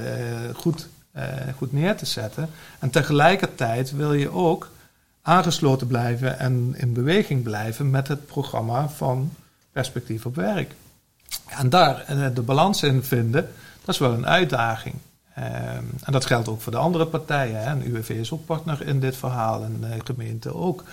goed 0.56 0.88
uh, 1.16 1.24
goed 1.58 1.72
neer 1.72 1.96
te 1.96 2.06
zetten. 2.06 2.50
En 2.80 2.90
tegelijkertijd 2.90 3.92
wil 3.92 4.14
je 4.14 4.32
ook 4.32 4.72
aangesloten 5.22 5.88
blijven 5.88 6.40
en 6.40 6.74
in 6.78 6.94
beweging 6.94 7.44
blijven 7.44 7.90
met 7.90 8.08
het 8.08 8.26
programma 8.26 8.90
van 8.90 9.32
perspectief 9.72 10.26
op 10.26 10.36
werk. 10.36 10.74
En 11.48 11.70
daar 11.70 12.06
de 12.34 12.42
balans 12.42 12.84
in 12.84 13.04
vinden, 13.04 13.50
dat 13.90 14.02
is 14.02 14.08
wel 14.08 14.18
een 14.18 14.28
uitdaging. 14.28 14.96
Uh, 15.38 15.46
en 15.76 16.12
dat 16.12 16.26
geldt 16.26 16.48
ook 16.48 16.62
voor 16.62 16.72
de 16.72 16.78
andere 16.78 17.06
partijen. 17.06 17.60
Hè. 17.60 17.66
En 17.66 17.88
UWV 17.88 18.10
is 18.10 18.32
ook 18.32 18.46
partner 18.46 18.88
in 18.88 19.00
dit 19.00 19.18
verhaal 19.18 19.64
en 19.64 19.78
de 19.82 19.98
gemeente 20.04 20.56
ook. 20.56 20.84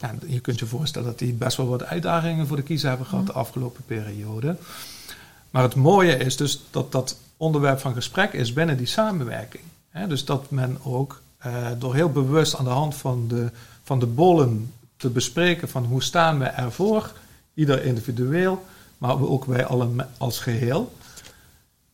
Ja, 0.00 0.14
je 0.26 0.40
kunt 0.40 0.58
je 0.58 0.66
voorstellen 0.66 1.08
dat 1.08 1.18
die 1.18 1.32
best 1.32 1.56
wel 1.56 1.68
wat 1.68 1.84
uitdagingen 1.84 2.46
voor 2.46 2.56
de 2.56 2.62
kiezer 2.62 2.88
hebben 2.88 3.06
gehad 3.06 3.26
de 3.26 3.32
afgelopen 3.32 3.84
periode. 3.86 4.56
Maar 5.50 5.62
het 5.62 5.74
mooie 5.74 6.16
is 6.16 6.36
dus 6.36 6.64
dat 6.70 6.92
dat 6.92 7.16
onderwerp 7.36 7.78
van 7.78 7.94
gesprek 7.94 8.32
is 8.32 8.52
binnen 8.52 8.76
die 8.76 8.86
samenwerking. 8.86 9.64
dus 10.08 10.24
dat 10.24 10.50
men 10.50 10.78
ook 10.82 11.20
uh, 11.46 11.66
door 11.78 11.94
heel 11.94 12.10
bewust 12.10 12.56
aan 12.56 12.64
de 12.64 12.70
hand 12.70 12.94
van 12.94 13.28
de, 13.28 13.50
van 13.82 13.98
de 13.98 14.06
bollen 14.06 14.72
te 14.96 15.08
bespreken 15.08 15.68
van 15.68 15.84
hoe 15.84 16.02
staan 16.02 16.38
we 16.38 16.44
ervoor, 16.44 17.12
ieder 17.54 17.84
individueel, 17.84 18.64
maar 18.98 19.20
ook 19.20 19.44
wij 19.44 19.66
allen 19.66 20.08
als 20.18 20.38
geheel. 20.38 20.92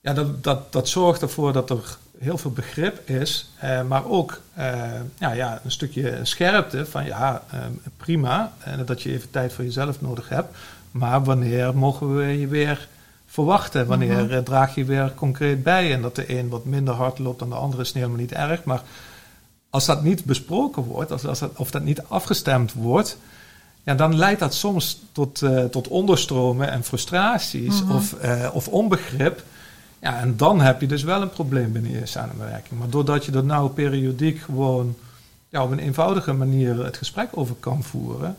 Ja, 0.00 0.12
dat, 0.12 0.44
dat, 0.44 0.72
dat 0.72 0.88
zorgt 0.88 1.22
ervoor 1.22 1.52
dat 1.52 1.70
er 1.70 1.98
heel 2.18 2.38
veel 2.38 2.50
begrip 2.50 3.08
is, 3.08 3.50
eh, 3.58 3.82
maar 3.82 4.06
ook 4.06 4.40
eh, 4.54 4.82
ja, 5.18 5.32
ja, 5.32 5.60
een 5.64 5.70
stukje 5.70 6.18
scherpte 6.22 6.86
van 6.86 7.04
ja, 7.04 7.42
eh, 7.50 7.58
prima, 7.96 8.52
dat 8.86 9.02
je 9.02 9.10
even 9.12 9.30
tijd 9.30 9.52
voor 9.52 9.64
jezelf 9.64 10.00
nodig 10.00 10.28
hebt, 10.28 10.56
maar 10.90 11.24
wanneer 11.24 11.76
mogen 11.76 12.16
we 12.16 12.22
je 12.22 12.46
weer 12.46 12.88
verwachten. 13.30 13.86
Wanneer 13.86 14.24
mhm. 14.24 14.42
draag 14.42 14.74
je 14.74 14.84
weer 14.84 15.14
concreet 15.14 15.62
bij. 15.62 15.92
En 15.92 16.02
dat 16.02 16.16
de 16.16 16.38
een 16.38 16.48
wat 16.48 16.64
minder 16.64 16.94
hard 16.94 17.18
loopt 17.18 17.38
dan 17.38 17.48
de 17.48 17.54
andere 17.54 17.82
is 17.82 17.92
helemaal 17.92 18.16
niet 18.16 18.32
erg. 18.32 18.64
Maar 18.64 18.82
als 19.70 19.86
dat 19.86 20.02
niet 20.02 20.24
besproken 20.24 20.82
wordt, 20.82 21.12
als, 21.12 21.26
als 21.26 21.38
dat, 21.38 21.50
of 21.56 21.70
dat 21.70 21.82
niet 21.82 22.02
afgestemd 22.02 22.72
wordt, 22.72 23.16
ja, 23.82 23.94
dan 23.94 24.16
leidt 24.16 24.40
dat 24.40 24.54
soms 24.54 25.00
tot, 25.12 25.42
uh, 25.42 25.64
tot 25.64 25.88
onderstromen 25.88 26.70
en 26.70 26.84
frustraties 26.84 27.82
mhm. 27.82 27.92
of, 27.92 28.14
uh, 28.24 28.48
of 28.52 28.68
onbegrip. 28.68 29.42
Ja, 30.00 30.18
en 30.18 30.36
dan 30.36 30.60
heb 30.60 30.80
je 30.80 30.86
dus 30.86 31.02
wel 31.02 31.22
een 31.22 31.30
probleem 31.30 31.72
binnen 31.72 31.90
je 31.90 32.06
samenwerking. 32.06 32.78
Maar 32.78 32.90
doordat 32.90 33.24
je 33.24 33.32
er 33.32 33.44
nou 33.44 33.70
periodiek 33.70 34.40
gewoon 34.40 34.96
ja, 35.48 35.62
op 35.62 35.70
een 35.70 35.78
eenvoudige 35.78 36.32
manier 36.32 36.84
het 36.84 36.96
gesprek 36.96 37.28
over 37.32 37.54
kan 37.54 37.82
voeren, 37.82 38.36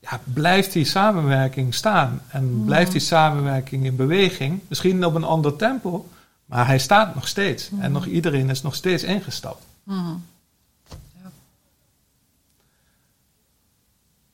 ja, 0.00 0.20
blijft 0.24 0.72
die 0.72 0.84
samenwerking 0.84 1.74
staan. 1.74 2.20
En 2.28 2.64
blijft 2.64 2.92
die 2.92 3.00
samenwerking 3.00 3.84
in 3.84 3.96
beweging. 3.96 4.60
Misschien 4.68 5.04
op 5.04 5.14
een 5.14 5.24
ander 5.24 5.56
tempo. 5.56 6.08
Maar 6.46 6.66
hij 6.66 6.78
staat 6.78 7.14
nog 7.14 7.28
steeds. 7.28 7.70
En 7.80 7.92
nog 7.92 8.06
iedereen 8.06 8.50
is 8.50 8.62
nog 8.62 8.74
steeds 8.74 9.02
ingestapt. 9.02 9.64
Ja. 9.82 10.18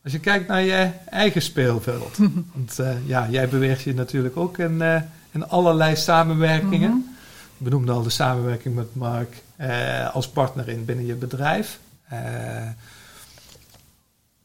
Als 0.03 0.13
je 0.13 0.19
kijkt 0.19 0.49
naar 0.49 0.63
je 0.63 0.91
eigen 1.09 1.43
speelveld. 1.43 2.17
want 2.53 2.79
uh, 2.81 3.07
ja, 3.07 3.29
jij 3.31 3.49
beweegt 3.49 3.83
je 3.83 3.95
natuurlijk 3.95 4.37
ook 4.37 4.59
in, 4.59 4.73
uh, 4.73 5.01
in 5.33 5.49
allerlei 5.49 5.97
samenwerkingen. 5.97 6.91
Mm 6.91 7.11
We 7.57 7.71
noemden 7.71 7.95
al 7.95 8.03
de 8.03 8.11
samenwerking 8.11 8.75
met 8.75 8.95
Mark 8.95 9.43
uh, 9.61 10.15
als 10.15 10.29
partner 10.29 10.69
in 10.69 10.85
binnen 10.85 11.07
je 11.07 11.15
bedrijf. 11.15 11.79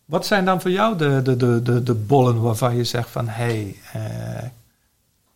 Wat 0.05 0.25
zijn 0.25 0.45
dan 0.45 0.61
voor 0.61 0.71
jou 0.71 0.97
de, 0.97 1.21
de, 1.23 1.35
de, 1.35 1.61
de, 1.61 1.83
de 1.83 1.93
bollen 1.93 2.41
waarvan 2.41 2.75
je 2.75 2.83
zegt 2.83 3.09
van 3.09 3.27
hé, 3.27 3.75
hey, 3.91 4.51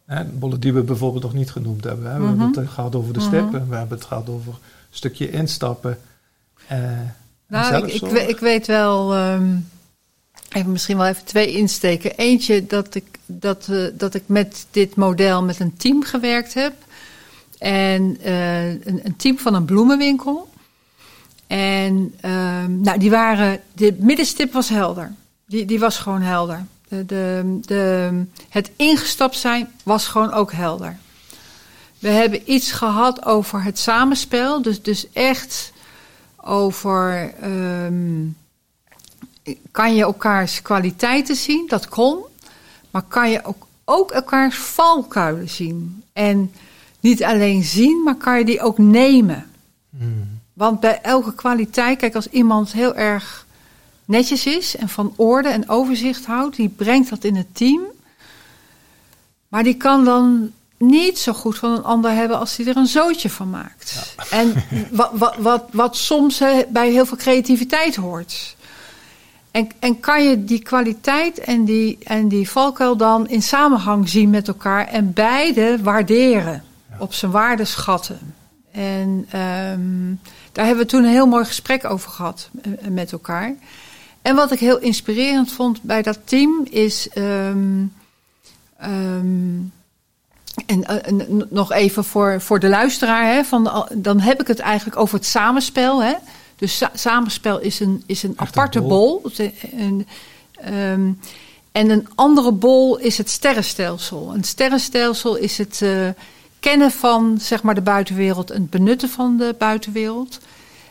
uh, 0.10 0.20
bollen 0.34 0.60
die 0.60 0.74
we 0.74 0.82
bijvoorbeeld 0.82 1.24
nog 1.24 1.34
niet 1.34 1.52
genoemd 1.52 1.84
hebben. 1.84 2.12
Hè? 2.12 2.20
We 2.20 2.26
hebben 2.26 2.50
mhm. 2.50 2.60
het 2.60 2.70
gehad 2.70 2.96
over 2.96 3.14
de 3.14 3.20
mhm. 3.20 3.28
stippen, 3.28 3.70
we 3.70 3.76
hebben 3.76 3.98
het 3.98 4.08
gehad 4.08 4.30
over 4.30 4.54
een 4.54 4.60
stukje 4.90 5.30
instappen. 5.30 6.00
Uh, 6.72 6.78
nou, 7.48 7.88
ik, 7.88 7.94
ik, 7.94 8.12
ik, 8.12 8.40
weet 8.40 8.68
wel, 8.68 9.18
um, 9.18 9.70
even 10.52 10.72
misschien 10.72 10.98
wel 10.98 11.06
even 11.06 11.26
twee 11.26 11.52
insteken. 11.52 12.18
Eentje 12.18 12.66
dat 12.66 12.96
ik, 12.96 13.06
dat, 13.26 13.68
uh, 13.70 13.88
dat 13.94 14.14
ik 14.14 14.24
met 14.26 14.68
dit 14.72 14.96
model 14.96 15.44
met 15.44 15.60
een 15.60 15.78
team 15.78 16.04
gewerkt 16.04 16.54
heb. 16.54 16.74
En 17.58 18.18
een, 18.22 19.00
een 19.04 19.16
team 19.18 19.38
van 19.38 19.54
een 19.54 19.66
bloemenwinkel. 19.66 20.50
En 21.48 22.14
um, 22.26 22.82
nou, 22.82 23.00
die 23.00 23.10
waren, 23.10 23.60
de 23.74 23.96
middenstip 24.00 24.54
was 24.54 24.70
helder. 24.70 25.14
Die, 25.46 25.66
die 25.66 25.80
was 25.80 25.98
gewoon 25.98 26.22
helder. 26.22 26.66
De, 26.88 27.06
de, 27.06 27.60
de, 27.62 28.24
het 28.50 28.72
ingestapt 28.76 29.38
zijn 29.38 29.70
was 29.84 30.08
gewoon 30.08 30.32
ook 30.32 30.52
helder. 30.52 30.98
We 32.00 32.10
hebben 32.10 32.52
iets 32.52 32.72
gehad 32.72 33.26
over 33.26 33.64
het 33.64 33.80
samenspel. 33.80 34.62
Dus, 34.62 34.82
dus 34.82 35.08
echt 35.14 35.72
over. 36.38 37.34
Um, 37.44 38.36
kan 39.72 39.96
je 39.96 40.02
elkaars 40.02 40.62
kwaliteiten 40.62 41.36
zien? 41.36 41.66
Dat 41.68 41.88
kon. 41.88 42.20
Maar 42.92 43.04
kan 43.08 43.30
je 43.30 43.44
ook, 43.44 43.68
ook 43.86 44.12
elkaars 44.12 44.56
valkuilen 44.58 45.50
zien? 45.50 46.04
En 46.14 46.52
niet 47.00 47.24
alleen 47.24 47.64
zien, 47.64 48.04
maar 48.04 48.16
kan 48.16 48.38
je 48.38 48.46
die 48.46 48.62
ook 48.62 48.78
nemen? 48.78 49.52
Hmm. 49.98 50.40
Want 50.54 50.80
bij 50.80 51.02
elke 51.02 51.34
kwaliteit, 51.34 51.98
kijk, 51.98 52.16
als 52.16 52.28
iemand 52.28 52.72
heel 52.72 52.96
erg 52.96 53.46
netjes 54.06 54.46
is 54.46 54.76
en 54.76 54.90
van 54.90 55.14
orde 55.16 55.50
en 55.50 55.70
overzicht 55.70 56.26
houdt, 56.26 56.56
die 56.56 56.70
brengt 56.70 57.10
dat 57.10 57.24
in 57.24 57.36
het 57.36 57.56
team. 57.56 57.82
Maar 59.48 59.64
die 59.64 59.78
kan 59.78 60.06
dan 60.06 60.52
niet 60.78 61.20
zo 61.20 61.34
goed 61.34 61.58
van 61.58 61.72
een 61.72 61.84
ander 61.84 62.12
hebben 62.12 62.40
als 62.40 62.58
hij 62.58 62.66
er 62.66 62.78
een 62.78 62.88
zootje 62.88 63.30
van 63.30 63.50
maakt. 63.50 64.16
En 64.30 64.54
wat, 64.92 65.12
wat, 65.14 65.36
wat, 65.38 65.64
wat 65.72 65.98
soms 65.98 66.44
bij 66.70 66.92
heel 66.92 67.06
veel 67.06 67.18
creativiteit 67.18 67.96
hoort. 67.96 68.56
En, 69.52 69.70
en 69.80 70.00
kan 70.00 70.24
je 70.24 70.44
die 70.44 70.62
kwaliteit 70.62 71.40
en 71.40 71.66
die, 71.66 71.98
en 72.04 72.28
die 72.28 72.50
valkuil 72.50 72.98
dan 72.98 73.28
in 73.28 73.42
samenhang 73.42 74.10
zien 74.10 74.30
met 74.30 74.48
elkaar 74.48 74.88
en 74.88 75.14
beide 75.14 75.78
waarderen, 75.82 76.64
op 77.00 77.14
zijn 77.14 77.32
waarde 77.32 77.66
schatten. 77.66 78.34
En 78.72 79.28
um, 79.36 80.20
daar 80.52 80.66
hebben 80.66 80.84
we 80.84 80.90
toen 80.90 81.04
een 81.04 81.10
heel 81.10 81.28
mooi 81.28 81.46
gesprek 81.46 81.86
over 81.86 82.10
gehad 82.10 82.50
eh, 82.62 82.72
met 82.90 83.12
elkaar. 83.12 83.56
En 84.22 84.36
wat 84.36 84.52
ik 84.52 84.60
heel 84.60 84.80
inspirerend 84.80 85.52
vond 85.52 85.82
bij 85.82 86.02
dat 86.02 86.20
team 86.24 86.68
is. 86.70 87.10
Um, 87.16 87.94
um, 88.84 89.72
en, 90.66 90.84
uh, 91.08 91.44
nog 91.50 91.72
even 91.72 92.04
voor, 92.04 92.42
voor 92.42 92.60
de 92.60 92.70
luisteraar, 92.70 93.34
hè, 93.34 93.44
van, 93.44 93.88
dan 93.96 94.20
heb 94.20 94.42
ik 94.42 94.48
het 94.48 94.60
eigenlijk 94.60 95.00
over 95.00 95.16
het 95.16 95.26
samenspel. 95.26 96.04
Hè. 96.04 96.14
Dus 96.62 96.78
sa 96.78 96.92
samenspel 96.94 97.60
is 97.60 97.80
een, 97.80 98.04
is 98.06 98.24
een 98.24 98.34
aparte 98.36 98.82
bol. 98.82 99.22
En, 99.78 100.08
um, 100.74 101.20
en 101.72 101.90
een 101.90 102.08
andere 102.16 102.52
bol 102.52 102.98
is 102.98 103.18
het 103.18 103.30
sterrenstelsel. 103.30 104.34
Een 104.34 104.44
sterrenstelsel 104.44 105.36
is 105.36 105.58
het 105.58 105.80
uh, 105.84 106.10
kennen 106.60 106.92
van 106.92 107.38
zeg 107.40 107.64
maar, 107.64 107.76
de 107.76 107.82
buitenwereld 107.82 108.52
en 108.52 108.62
het 108.62 108.70
benutten 108.70 109.10
van 109.10 109.38
de 109.38 109.56
buitenwereld. 109.58 110.40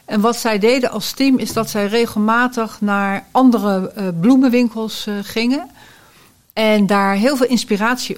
En 0.05 0.21
wat 0.21 0.37
zij 0.37 0.59
deden 0.59 0.91
als 0.91 1.13
team 1.13 1.39
is 1.39 1.53
dat 1.53 1.71
zij 1.71 1.87
regelmatig 1.87 2.81
naar 2.81 3.27
andere 3.31 3.93
uh, 3.99 4.09
bloemenwinkels 4.21 5.07
uh, 5.07 5.15
gingen. 5.23 5.71
En 6.53 6.87
daar 6.87 7.15
heel 7.15 7.37
veel 7.37 7.47
inspiratie 7.47 8.17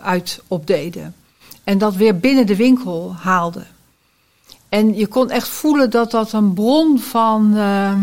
uit 0.00 0.40
opdeden. 0.48 1.14
En 1.64 1.78
dat 1.78 1.94
weer 1.94 2.18
binnen 2.18 2.46
de 2.46 2.56
winkel 2.56 3.14
haalden. 3.18 3.66
En 4.72 4.94
je 4.94 5.06
kon 5.06 5.30
echt 5.30 5.48
voelen 5.48 5.90
dat 5.90 6.10
dat 6.10 6.32
een 6.32 6.54
bron 6.54 6.98
van 6.98 7.52
uh, 7.54 7.94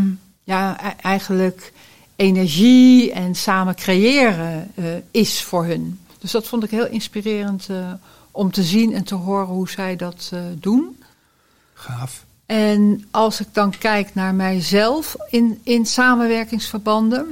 ja, 0.43 0.85
e-, 0.85 0.93
eigenlijk 1.01 1.73
energie 2.15 3.11
en 3.11 3.35
samen 3.35 3.75
creëren 3.75 4.71
uh, 4.75 4.85
is 5.11 5.43
voor 5.43 5.65
hun. 5.65 5.99
Dus 6.19 6.31
dat 6.31 6.47
vond 6.47 6.63
ik 6.63 6.69
heel 6.69 6.87
inspirerend 6.87 7.67
uh, 7.71 7.91
om 8.31 8.51
te 8.51 8.63
zien 8.63 8.93
en 8.93 9.03
te 9.03 9.15
horen 9.15 9.47
hoe 9.47 9.69
zij 9.69 9.95
dat 9.95 10.31
doen. 10.55 11.03
Gaaf. 11.73 12.25
En 12.45 13.07
als 13.11 13.39
ik 13.39 13.47
dan 13.51 13.77
kijk 13.77 14.15
naar 14.15 14.35
mijzelf 14.35 15.15
in, 15.29 15.59
in 15.63 15.85
samenwerkingsverbanden. 15.85 17.29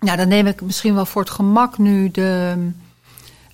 Nou, 0.00 0.16
dan 0.16 0.28
neem 0.28 0.46
ik 0.46 0.60
misschien 0.60 0.94
wel 0.94 1.06
voor 1.06 1.22
het 1.22 1.30
gemak 1.30 1.78
nu 1.78 2.10
de, 2.10 2.56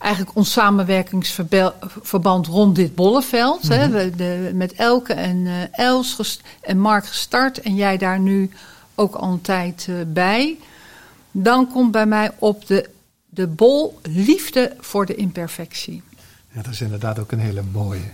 eigenlijk 0.03 0.37
ons 0.37 0.53
samenwerkingsverband 0.53 2.47
rond 2.47 2.77
dit 2.77 2.95
bolleveld. 2.95 3.63
Mm 3.63 3.71
-hmm. 3.71 3.79
hè, 3.79 4.07
mhm. 4.07 4.17
de, 4.17 4.51
met 4.55 4.73
Elke 4.73 5.13
en 5.13 5.37
uh, 5.37 5.53
Els 5.71 6.41
en 6.61 6.79
Mark 6.79 7.07
gestart. 7.07 7.61
En 7.61 7.75
jij 7.75 7.97
daar 7.97 8.19
nu 8.19 8.51
ook 8.95 9.15
al 9.15 9.33
een 9.33 9.41
tijd 9.41 9.87
uh, 9.91 9.97
bij. 10.07 10.57
Dan 11.31 11.69
komt 11.69 11.91
bij 11.91 12.07
mij 12.07 12.31
op 12.39 12.67
de, 12.67 12.89
de 13.29 13.47
bol 13.47 13.99
liefde 14.03 14.77
voor 14.81 15.07
de 15.07 15.15
imperfectie. 15.15 16.03
Ja, 16.55 16.63
dat 16.63 16.73
is 16.73 16.81
inderdaad 16.81 17.19
ook 17.19 17.33
een 17.33 17.41
hele 17.41 17.63
mooie. 17.73 18.11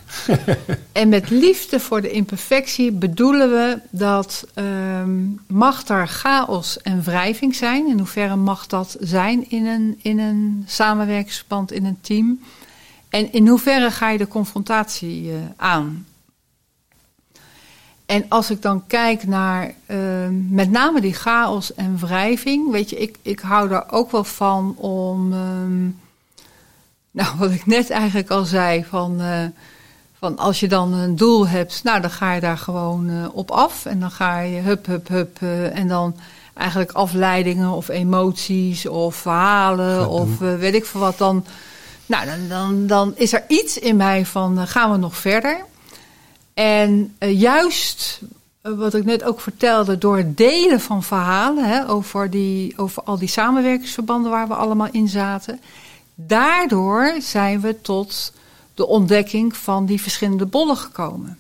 en 0.93 1.09
met 1.09 1.31
liefde 1.31 1.81
voor 1.81 2.01
de 2.01 2.11
imperfectie 2.11 2.93
bedoelen 2.93 3.51
we 3.51 3.79
dat 3.91 4.47
um, 4.55 5.41
mag 5.47 5.89
er 5.89 6.09
chaos 6.09 6.83
en 6.83 7.03
wrijving 7.03 7.55
zijn. 7.55 7.89
In 7.89 7.99
hoeverre 7.99 8.37
mag 8.37 8.67
dat 8.67 8.97
zijn 9.01 9.51
in 9.51 9.67
een, 9.67 9.99
in 10.03 10.19
een 10.19 10.65
samenwerkingsverband, 10.67 11.73
in 11.73 11.85
een 11.85 12.01
team? 12.01 12.41
En 13.09 13.33
in 13.33 13.49
hoeverre 13.49 13.91
ga 13.91 14.11
je 14.11 14.19
de 14.19 14.29
confrontatie 14.29 15.23
uh, 15.23 15.35
aan? 15.57 16.07
En 18.07 18.25
als 18.29 18.51
ik 18.51 18.63
dan 18.63 18.87
kijk 18.87 19.27
naar 19.27 19.75
uh, 19.87 19.99
met 20.49 20.71
name 20.71 21.01
die 21.01 21.15
chaos 21.15 21.75
en 21.75 21.99
wrijving, 21.99 22.71
weet 22.71 22.91
je, 22.91 22.97
ik, 22.97 23.19
ik 23.23 23.41
hou 23.41 23.69
daar 23.69 23.91
ook 23.91 24.11
wel 24.11 24.25
van 24.25 24.77
om. 24.77 25.33
Um, 25.33 26.01
nou, 27.11 27.29
wat 27.39 27.51
ik 27.51 27.67
net 27.67 27.91
eigenlijk 27.91 28.31
al 28.31 28.45
zei, 28.45 28.85
van, 28.85 29.21
uh, 29.21 29.45
van 30.19 30.39
als 30.39 30.61
je 30.61 30.69
dan 30.69 30.93
een 30.93 31.17
doel 31.17 31.49
hebt, 31.49 31.81
nou 31.85 32.01
dan 32.01 32.11
ga 32.11 32.33
je 32.33 32.41
daar 32.41 32.59
gewoon 32.59 33.11
uh, 33.11 33.27
op 33.33 33.51
af. 33.51 33.85
En 33.85 34.01
dan 34.01 34.11
ga 34.11 34.41
je 34.41 34.61
hup, 34.61 34.87
hup, 34.87 35.09
hup. 35.09 35.41
Uh, 35.41 35.77
en 35.77 35.89
dan 35.89 36.17
eigenlijk 36.55 36.93
afleidingen 36.93 37.71
of 37.71 37.89
emoties 37.89 38.87
of 38.87 39.15
verhalen 39.15 40.09
of 40.09 40.39
weet 40.39 40.75
ik 40.75 40.87
veel 40.87 41.01
wat. 41.01 41.19
Dan, 41.19 41.45
nou, 42.07 42.27
dan, 42.27 42.49
dan, 42.49 42.87
dan 42.87 43.13
is 43.17 43.33
er 43.33 43.45
iets 43.49 43.79
in 43.79 43.97
mij 43.97 44.27
van 44.27 44.67
gaan 44.67 44.91
we 44.91 44.97
nog 44.97 45.17
verder. 45.17 45.65
En 46.55 47.17
juist 47.19 48.21
wat 48.63 48.95
ik 48.95 49.05
net 49.05 49.25
ook 49.25 49.41
vertelde, 49.41 49.99
door 49.99 50.17
het 50.17 50.37
delen 50.37 50.81
van 50.81 51.03
verhalen 51.03 51.65
hè, 51.65 51.89
over, 51.89 52.31
die, 52.31 52.73
over 52.77 53.03
al 53.03 53.19
die 53.19 53.29
samenwerkingsverbanden 53.29 54.31
waar 54.31 54.49
we 54.49 54.55
allemaal 54.55 54.89
in 54.91 55.09
zaten 55.09 55.61
Daardoor 56.21 57.17
zijn 57.21 57.61
we 57.61 57.81
tot 57.81 58.33
de 58.75 58.87
ontdekking 58.87 59.57
van 59.57 59.87
die 59.87 60.01
verschillende 60.01 60.47
bollen 60.47 60.77
gekomen. 60.77 61.39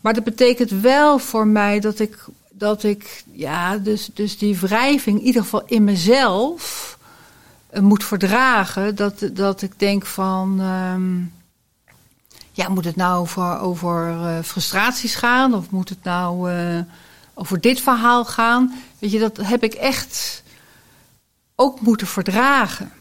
Maar 0.00 0.14
dat 0.14 0.24
betekent 0.24 0.70
wel 0.70 1.18
voor 1.18 1.46
mij 1.46 1.80
dat 1.80 1.98
ik, 1.98 2.24
dat 2.50 2.82
ik 2.82 3.24
ja, 3.32 3.76
dus, 3.76 4.10
dus 4.14 4.38
die 4.38 4.58
wrijving 4.58 5.18
in 5.18 5.24
ieder 5.24 5.42
geval 5.42 5.62
in 5.66 5.84
mezelf 5.84 6.98
uh, 7.72 7.80
moet 7.80 8.04
verdragen. 8.04 8.94
Dat, 8.94 9.28
dat 9.32 9.62
ik 9.62 9.78
denk 9.78 10.06
van, 10.06 10.60
um, 10.60 11.32
ja, 12.52 12.68
moet 12.68 12.84
het 12.84 12.96
nou 12.96 13.20
over, 13.20 13.58
over 13.58 14.08
uh, 14.08 14.38
frustraties 14.42 15.14
gaan? 15.14 15.54
Of 15.54 15.70
moet 15.70 15.88
het 15.88 16.02
nou 16.02 16.52
uh, 16.52 16.80
over 17.34 17.60
dit 17.60 17.80
verhaal 17.80 18.24
gaan? 18.24 18.74
Weet 18.98 19.10
je, 19.12 19.18
dat 19.18 19.36
heb 19.36 19.62
ik 19.62 19.74
echt 19.74 20.42
ook 21.54 21.80
moeten 21.80 22.06
verdragen. 22.06 22.92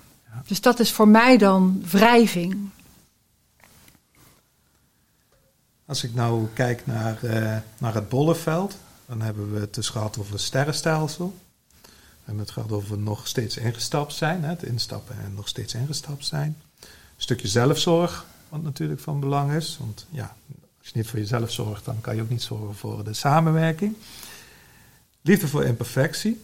Dus 0.51 0.61
dat 0.61 0.79
is 0.79 0.91
voor 0.91 1.07
mij 1.07 1.37
dan 1.37 1.83
wrijving. 1.91 2.69
Als 5.85 6.03
ik 6.03 6.13
nou 6.13 6.47
kijk 6.53 6.85
naar, 6.85 7.23
uh, 7.23 7.57
naar 7.77 7.93
het 7.93 8.09
bolleveld, 8.09 8.77
dan 9.05 9.21
hebben 9.21 9.53
we 9.53 9.59
het 9.59 9.73
dus 9.73 9.89
gehad 9.89 10.17
over 10.17 10.31
het 10.31 10.41
sterrenstelsel. 10.41 11.35
We 11.81 11.89
hebben 12.23 12.43
het 12.43 12.51
gehad 12.51 12.71
over 12.71 12.97
nog 12.97 13.27
steeds 13.27 13.57
ingestapt 13.57 14.13
zijn, 14.13 14.43
hè, 14.43 14.49
het 14.49 14.63
instappen 14.63 15.15
en 15.23 15.33
nog 15.35 15.47
steeds 15.47 15.73
ingestapt 15.73 16.25
zijn. 16.25 16.57
Een 16.79 16.87
stukje 17.17 17.47
zelfzorg, 17.47 18.25
wat 18.49 18.61
natuurlijk 18.61 18.99
van 18.99 19.19
belang 19.19 19.53
is. 19.53 19.77
Want 19.79 20.05
ja, 20.09 20.35
als 20.79 20.87
je 20.87 20.97
niet 20.97 21.07
voor 21.07 21.19
jezelf 21.19 21.51
zorgt, 21.51 21.85
dan 21.85 22.01
kan 22.01 22.15
je 22.15 22.21
ook 22.21 22.29
niet 22.29 22.43
zorgen 22.43 22.75
voor 22.75 23.03
de 23.03 23.13
samenwerking. 23.13 23.95
Liefde 25.21 25.47
voor 25.47 25.63
imperfectie 25.63 26.41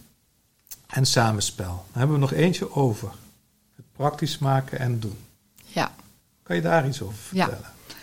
en 0.86 1.06
samenspel. 1.06 1.66
Dan 1.92 1.98
hebben 1.98 2.14
we 2.14 2.20
nog 2.20 2.32
eentje 2.32 2.74
over 2.74 3.12
praktisch 3.92 4.38
maken 4.38 4.78
en 4.78 5.00
doen. 5.00 5.18
Ja. 5.64 5.90
Kan 6.42 6.56
je 6.56 6.62
daar 6.62 6.86
iets 6.86 7.02
over 7.02 7.16
vertellen? 7.16 7.58
Ja. 7.62 7.94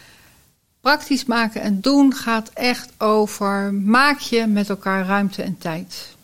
Praktisch 0.81 1.25
maken 1.25 1.61
en 1.61 1.81
doen 1.81 2.13
gaat 2.13 2.49
echt 2.53 2.91
over 2.97 3.73
maak 3.73 4.19
je 4.19 4.47
met 4.47 4.69
elkaar 4.69 5.05
ruimte 5.05 5.43
en 5.43 5.57
tijd. 5.57 6.15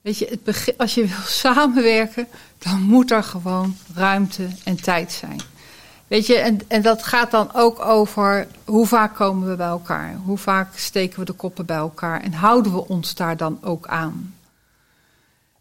Weet 0.00 0.18
je, 0.18 0.40
het 0.44 0.74
als 0.76 0.94
je 0.94 1.06
wil 1.06 1.26
samenwerken, 1.44 2.28
dan 2.58 2.80
moet 2.80 3.10
er 3.10 3.22
gewoon 3.22 3.76
ruimte 3.94 4.48
en 4.64 4.76
tijd 4.76 5.12
zijn. 5.12 5.40
Weet 6.06 6.26
je, 6.26 6.36
en, 6.36 6.60
en 6.68 6.82
dat 6.82 7.02
gaat 7.02 7.30
dan 7.30 7.54
ook 7.54 7.80
over 7.80 8.46
hoe 8.64 8.86
vaak 8.86 9.14
komen 9.14 9.48
we 9.48 9.56
bij 9.56 9.66
elkaar? 9.66 10.14
Hoe 10.24 10.38
vaak 10.38 10.78
steken 10.78 11.18
we 11.18 11.24
de 11.24 11.32
koppen 11.32 11.66
bij 11.66 11.76
elkaar? 11.76 12.20
En 12.22 12.32
houden 12.32 12.72
we 12.72 12.88
ons 12.88 13.14
daar 13.14 13.36
dan 13.36 13.58
ook 13.62 13.86
aan? 13.86 14.35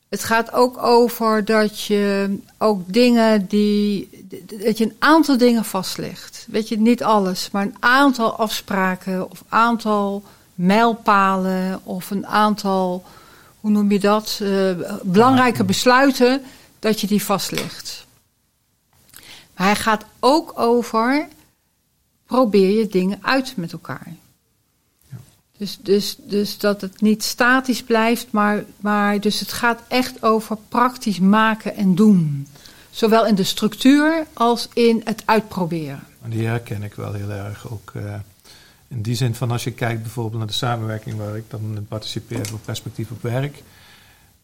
Het 0.09 0.23
gaat 0.23 0.53
ook 0.53 0.83
over 0.83 1.45
dat 1.45 1.81
je 1.81 2.37
ook 2.57 2.81
dingen 2.93 3.47
die. 3.47 4.09
dat 4.63 4.77
je 4.77 4.83
een 4.83 4.95
aantal 4.99 5.37
dingen 5.37 5.65
vastlegt. 5.65 6.45
Weet 6.49 6.67
je, 6.67 6.79
niet 6.79 7.03
alles, 7.03 7.49
maar 7.51 7.63
een 7.63 7.75
aantal 7.79 8.37
afspraken 8.37 9.31
of 9.31 9.43
aantal 9.49 10.23
mijlpalen 10.55 11.81
of 11.83 12.11
een 12.11 12.27
aantal. 12.27 13.05
hoe 13.59 13.71
noem 13.71 13.91
je 13.91 13.99
dat? 13.99 14.39
Uh, 14.41 14.71
belangrijke 15.03 15.63
besluiten, 15.63 16.41
dat 16.79 17.01
je 17.01 17.07
die 17.07 17.23
vastlegt. 17.23 18.05
Maar 19.55 19.67
hij 19.67 19.75
gaat 19.75 20.05
ook 20.19 20.59
over. 20.59 21.27
probeer 22.25 22.77
je 22.77 22.87
dingen 22.87 23.19
uit 23.21 23.53
met 23.57 23.71
elkaar. 23.71 24.07
Dus, 25.65 25.77
dus, 25.81 26.15
dus 26.19 26.57
dat 26.57 26.81
het 26.81 27.01
niet 27.01 27.23
statisch 27.23 27.83
blijft, 27.83 28.27
maar, 28.29 28.63
maar 28.79 29.19
dus 29.19 29.39
het 29.39 29.51
gaat 29.51 29.81
echt 29.87 30.23
over 30.23 30.57
praktisch 30.69 31.19
maken 31.19 31.75
en 31.75 31.95
doen. 31.95 32.47
Zowel 32.89 33.25
in 33.25 33.35
de 33.35 33.43
structuur 33.43 34.25
als 34.33 34.69
in 34.73 35.01
het 35.05 35.23
uitproberen. 35.25 36.03
Die 36.25 36.47
herken 36.47 36.83
ik 36.83 36.93
wel 36.93 37.13
heel 37.13 37.29
erg 37.29 37.71
ook 37.71 37.91
uh, 37.95 38.13
In 38.87 39.01
die 39.01 39.15
zin 39.15 39.35
van 39.35 39.51
als 39.51 39.63
je 39.63 39.71
kijkt 39.71 40.01
bijvoorbeeld 40.01 40.37
naar 40.37 40.47
de 40.47 40.53
samenwerking 40.53 41.17
waar 41.17 41.37
ik 41.37 41.49
dan 41.49 41.85
participeer 41.87 42.45
voor 42.47 42.59
perspectief 42.59 43.11
op 43.11 43.21
werk. 43.21 43.63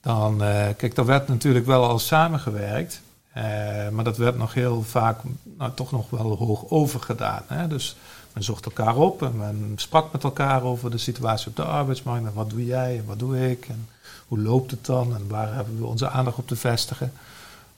Dan, 0.02 0.34
uh, 0.34 0.68
kijk, 0.78 0.96
daar 0.96 1.06
werd 1.06 1.28
natuurlijk 1.28 1.66
wel 1.66 1.88
al 1.88 2.00
samengewerkt. 2.00 3.02
Uh, 3.38 3.44
maar 3.90 4.04
dat 4.04 4.18
werd 4.18 4.38
nog 4.38 4.54
heel 4.54 4.84
vaak 4.84 5.20
nou, 5.58 5.72
toch 5.76 5.92
nog 5.92 6.10
wel 6.10 6.36
hoog 6.36 6.70
overgedaan. 6.70 7.44
Hè? 7.48 7.68
Dus 7.68 7.96
men 8.34 8.44
zocht 8.44 8.66
elkaar 8.66 8.98
op 8.98 9.22
en 9.22 9.38
men 9.38 9.74
sprak 9.76 10.12
met 10.12 10.24
elkaar 10.24 10.64
over 10.64 10.92
de 10.92 10.98
situatie 10.98 11.48
op 11.48 11.56
de 11.56 11.64
arbeidsmarkt. 11.64 12.26
En 12.26 12.34
wat 12.34 12.50
doe 12.50 12.66
jij 12.66 12.98
en 12.98 13.06
wat 13.06 13.20
doe 13.20 13.50
ik 13.50 13.66
en 13.70 13.88
hoe 14.28 14.40
loopt 14.40 14.72
het 14.72 14.86
dan 14.86 15.16
en 15.16 15.28
waar 15.28 15.54
hebben 15.56 15.80
we 15.80 15.86
onze 15.86 16.10
aandacht 16.10 16.38
op 16.38 16.48
te 16.48 16.56
vestigen. 16.56 17.12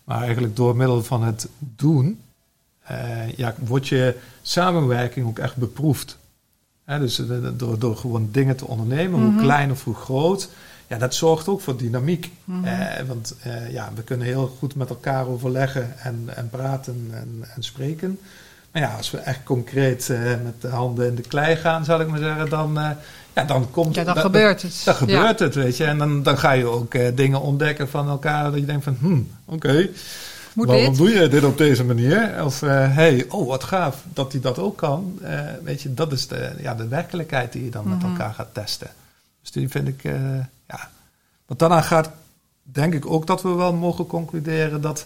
Maar 0.03 0.21
eigenlijk 0.21 0.55
door 0.55 0.75
middel 0.75 1.03
van 1.03 1.23
het 1.23 1.47
doen, 1.59 2.21
uh, 2.91 3.31
ja, 3.31 3.55
wordt 3.65 3.87
je 3.87 4.17
samenwerking 4.41 5.27
ook 5.27 5.39
echt 5.39 5.55
beproefd. 5.55 6.17
dus 6.85 7.21
door, 7.53 7.79
door 7.79 7.97
gewoon 7.97 8.29
dingen 8.31 8.55
te 8.55 8.67
ondernemen, 8.67 9.19
hoe 9.19 9.31
mhm. 9.31 9.41
klein 9.41 9.71
of 9.71 9.83
hoe 9.83 9.95
groot, 9.95 10.49
ja, 10.87 10.97
dat 10.97 11.15
zorgt 11.15 11.47
ook 11.47 11.61
voor 11.61 11.77
dynamiek. 11.77 12.31
Mm 12.43 12.63
want 13.07 13.35
uh, 13.47 13.71
ja, 13.71 13.91
we 13.95 14.01
kunnen 14.01 14.27
heel 14.27 14.55
goed 14.59 14.75
met 14.75 14.89
elkaar 14.89 15.27
overleggen 15.27 15.99
en, 15.99 16.23
en 16.35 16.49
praten 16.49 17.07
en, 17.11 17.43
en 17.55 17.63
spreken. 17.63 18.19
Maar 18.73 18.81
ja, 18.81 18.95
als 18.95 19.11
we 19.11 19.17
echt 19.17 19.43
concreet 19.43 20.07
uh, 20.11 20.19
met 20.43 20.61
de 20.61 20.67
handen 20.67 21.07
in 21.07 21.15
de 21.15 21.21
klei 21.21 21.55
gaan, 21.55 21.85
zal 21.85 21.99
ik 22.01 22.07
maar 22.07 22.19
zeggen, 22.19 22.49
dan, 22.49 22.77
uh, 22.77 22.89
ja, 23.33 23.43
dan 23.43 23.71
komt 23.71 23.95
ja, 23.95 24.03
dan 24.03 24.17
gebeurt 24.17 24.61
het. 24.61 24.81
Dan 24.85 24.95
gebeurt 24.95 25.39
het, 25.39 25.55
weet 25.55 25.77
je. 25.77 25.83
En 25.83 25.97
dan, 25.97 26.23
dan 26.23 26.37
ga 26.37 26.51
je 26.51 26.65
ook 26.65 27.15
dingen 27.15 27.41
ontdekken 27.41 27.89
van 27.89 28.09
elkaar 28.09 28.43
dat 28.43 28.59
je 28.59 28.65
denkt 28.65 28.83
van, 28.83 28.97
hmm, 28.99 29.31
oké. 29.45 29.89
Waarom 30.53 30.95
doe 30.95 31.09
je 31.09 31.27
dit 31.27 31.43
op 31.43 31.57
deze 31.57 31.83
manier? 31.83 32.45
Of 32.45 32.59
hé, 32.59 32.67
hey, 32.67 33.25
oh 33.29 33.47
wat 33.47 33.63
gaaf 33.63 34.03
dat 34.13 34.31
hij 34.31 34.41
dat 34.41 34.59
ook 34.59 34.77
kan. 34.77 35.19
weet 35.63 35.81
je, 35.81 35.93
dat 35.93 36.11
is 36.11 36.27
de, 36.27 36.51
ja, 36.61 36.75
de 36.75 36.87
werkelijkheid 36.87 37.51
die 37.51 37.63
je 37.63 37.69
dan 37.69 37.89
met 37.89 37.97
mhm. 37.97 38.07
elkaar 38.07 38.33
gaat 38.33 38.53
testen. 38.53 38.89
Dus 39.41 39.51
die 39.51 39.69
vind 39.69 39.87
ik, 39.87 40.03
ja. 40.67 40.89
Wat 41.45 41.59
daarna 41.59 41.81
gaat, 41.81 42.09
denk 42.63 42.93
ik 42.93 43.05
ook 43.05 43.27
dat 43.27 43.41
we 43.41 43.49
wel 43.49 43.73
mogen 43.73 44.07
concluderen 44.07 44.81
dat, 44.81 45.05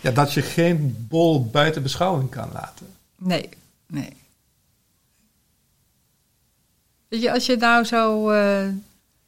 ja, 0.00 0.10
dat 0.10 0.32
je 0.32 0.42
geen 0.42 1.06
bol 1.08 1.46
buiten 1.46 1.82
beschouwing 1.82 2.30
kan 2.30 2.50
laten. 2.52 2.86
Nee, 3.16 3.48
nee. 3.86 4.16
Weet 7.08 7.22
je, 7.22 7.32
als 7.32 7.46
je 7.46 7.56
nou 7.56 7.84
zo 7.84 8.30
uh, 8.30 8.68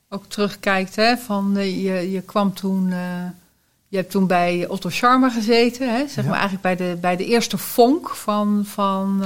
ook 0.08 0.26
terugkijkt, 0.26 0.96
hè, 0.96 1.16
van 1.16 1.56
uh, 1.56 1.84
je, 1.84 2.10
je 2.10 2.20
kwam 2.20 2.54
toen, 2.54 2.86
uh, 2.88 3.26
je 3.88 3.96
hebt 3.96 4.10
toen 4.10 4.26
bij 4.26 4.68
Otto 4.68 4.88
Scharmer 4.88 5.30
gezeten, 5.30 5.94
hè, 5.94 6.08
zeg 6.08 6.24
maar 6.24 6.38
eigenlijk 6.38 6.62
bij 6.62 6.76
de, 6.76 6.96
bij 7.00 7.16
de 7.16 7.26
eerste 7.26 7.58
vonk 7.58 8.08
van, 8.08 8.64
van 8.64 9.24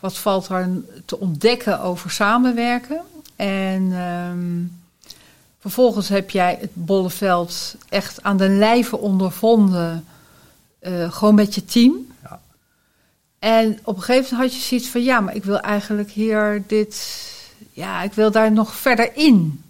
wat 0.00 0.18
valt 0.18 0.48
er 0.48 0.70
te 1.04 1.18
ontdekken 1.18 1.80
over 1.80 2.10
samenwerken. 2.10 3.00
En 3.36 3.92
um, 3.92 4.80
Vervolgens 5.62 6.08
heb 6.08 6.30
jij 6.30 6.58
het 6.60 6.70
Bolleveld 6.74 7.76
echt 7.88 8.22
aan 8.22 8.36
de 8.36 8.48
lijve 8.48 8.98
ondervonden, 8.98 10.04
uh, 10.82 11.12
gewoon 11.12 11.34
met 11.34 11.54
je 11.54 11.64
team. 11.64 12.12
Ja. 12.22 12.40
En 13.38 13.78
op 13.84 13.96
een 13.96 14.02
gegeven 14.02 14.36
moment 14.36 14.52
had 14.52 14.60
je 14.60 14.68
zoiets 14.68 14.88
van, 14.88 15.02
ja, 15.02 15.20
maar 15.20 15.34
ik 15.34 15.44
wil 15.44 15.60
eigenlijk 15.60 16.10
hier 16.10 16.62
dit, 16.66 17.22
ja, 17.72 18.02
ik 18.02 18.12
wil 18.12 18.30
daar 18.30 18.52
nog 18.52 18.74
verder 18.74 19.16
in. 19.16 19.62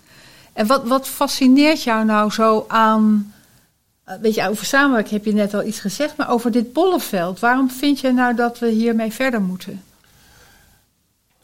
En 0.53 0.67
wat, 0.67 0.89
wat 0.89 1.09
fascineert 1.09 1.83
jou 1.83 2.05
nou 2.05 2.31
zo 2.31 2.65
aan, 2.69 3.35
eh, 4.05 4.17
weet 4.21 4.35
je, 4.35 4.49
over 4.49 4.67
samenwerking 4.67 5.13
heb 5.13 5.25
je 5.25 5.33
net 5.33 5.55
al 5.55 5.65
iets 5.65 5.81
gezegd, 5.81 6.17
maar 6.17 6.31
over 6.31 6.51
dit 6.51 6.73
Bolleveld, 6.73 7.41
waarom 7.41 7.71
vind 7.71 8.01
je 8.01 8.13
nou 8.13 8.35
dat 8.35 8.59
we 8.59 8.69
hiermee 8.69 9.13
verder 9.13 9.43
moeten? 9.43 9.83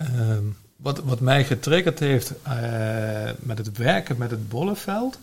Um 0.01 0.57
wat, 0.79 0.99
wat 0.99 1.21
mij 1.21 1.45
getriggerd 1.45 1.99
heeft 1.99 2.33
uh, 2.47 3.31
met 3.39 3.59
het 3.59 3.77
werken 3.77 4.19
met 4.19 4.31
het 4.31 4.49
Bolleveld, 4.49 5.19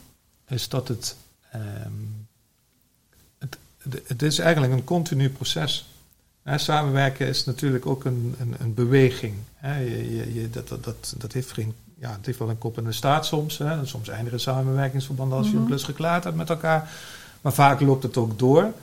is 0.48 0.70
dat 0.70 0.88
het, 0.88 1.16
um, 1.56 2.25
het, 4.08 4.22
is 4.22 4.40
eigenlijk 4.40 4.74
een 4.74 4.84
continu 4.84 5.30
proces. 5.30 5.90
Hè, 6.44 6.58
samenwerken 6.58 7.28
is 7.28 7.46
natuurlijk 7.46 7.86
ook 7.86 8.06
een, 8.06 8.36
een, 8.40 8.56
een 8.60 8.74
beweging. 8.74 9.34
Hè. 9.56 9.80
Je, 9.80 10.16
je, 10.16 10.34
je, 10.34 10.50
dat, 10.50 10.68
dat, 10.68 11.14
dat, 11.18 11.34
heeft 11.34 11.52
geen, 11.52 11.74
ja, 12.00 12.12
het 12.12 12.26
heeft 12.26 12.40
wel 12.40 12.50
een 12.50 12.58
kop 12.58 12.78
en 12.78 12.86
een 12.86 12.94
staart 12.94 13.26
soms. 13.26 13.58
Hè. 13.58 13.86
Soms 13.86 14.10
eindigen 14.10 14.40
samenwerkingsverbanden 14.40 15.38
als 15.38 15.48
je 15.48 15.54
een 15.54 15.60
mhm. 15.60 15.68
klus 15.68 15.84
geklaard 15.84 16.24
hebt 16.24 16.36
met 16.36 16.50
elkaar. 16.50 16.90
Maar 17.42 17.54
vaak 17.54 17.82
loopt 17.82 18.04
het 18.04 18.18
ook 18.18 18.40
door. 18.40 18.74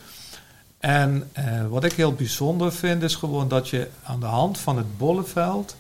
En 0.79 1.31
uh, 1.39 1.67
wat 1.67 1.85
ik 1.85 1.93
heel 1.93 2.13
bijzonder 2.15 2.73
vind, 2.73 3.03
is 3.03 3.15
gewoon 3.15 3.49
dat 3.49 3.69
je 3.69 3.89
aan 4.03 4.21
de 4.21 4.27
hand 4.27 4.59
van 4.59 4.77
het 4.77 4.99
bolleveld 4.99 5.77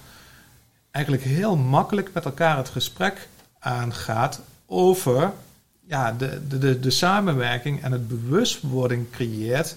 eigenlijk 0.90 1.24
heel 1.24 1.56
makkelijk 1.56 2.10
met 2.12 2.24
elkaar 2.24 2.56
het 2.56 2.68
gesprek 2.68 3.28
aangaat 3.58 4.40
over 4.66 5.32
ja, 5.86 6.12
de, 6.12 6.40
de, 6.48 6.58
de, 6.58 6.80
de 6.80 6.90
samenwerking 6.90 7.82
en 7.82 7.92
het 7.92 8.08
bewustwording 8.08 9.10
creëert 9.10 9.76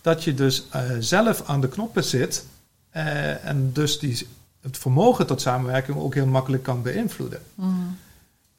dat 0.00 0.24
je 0.24 0.34
dus 0.34 0.66
uh, 0.74 0.82
zelf 0.98 1.42
aan 1.46 1.60
de 1.60 1.68
knoppen 1.68 2.04
zit 2.04 2.46
uh, 2.96 3.44
en 3.44 3.72
dus 3.72 3.98
die, 3.98 4.26
het 4.60 4.78
vermogen 4.78 5.26
tot 5.26 5.40
samenwerking 5.40 5.98
ook 5.98 6.14
heel 6.14 6.26
makkelijk 6.26 6.62
kan 6.62 6.82
beïnvloeden. 6.82 7.40
Mm. 7.54 7.96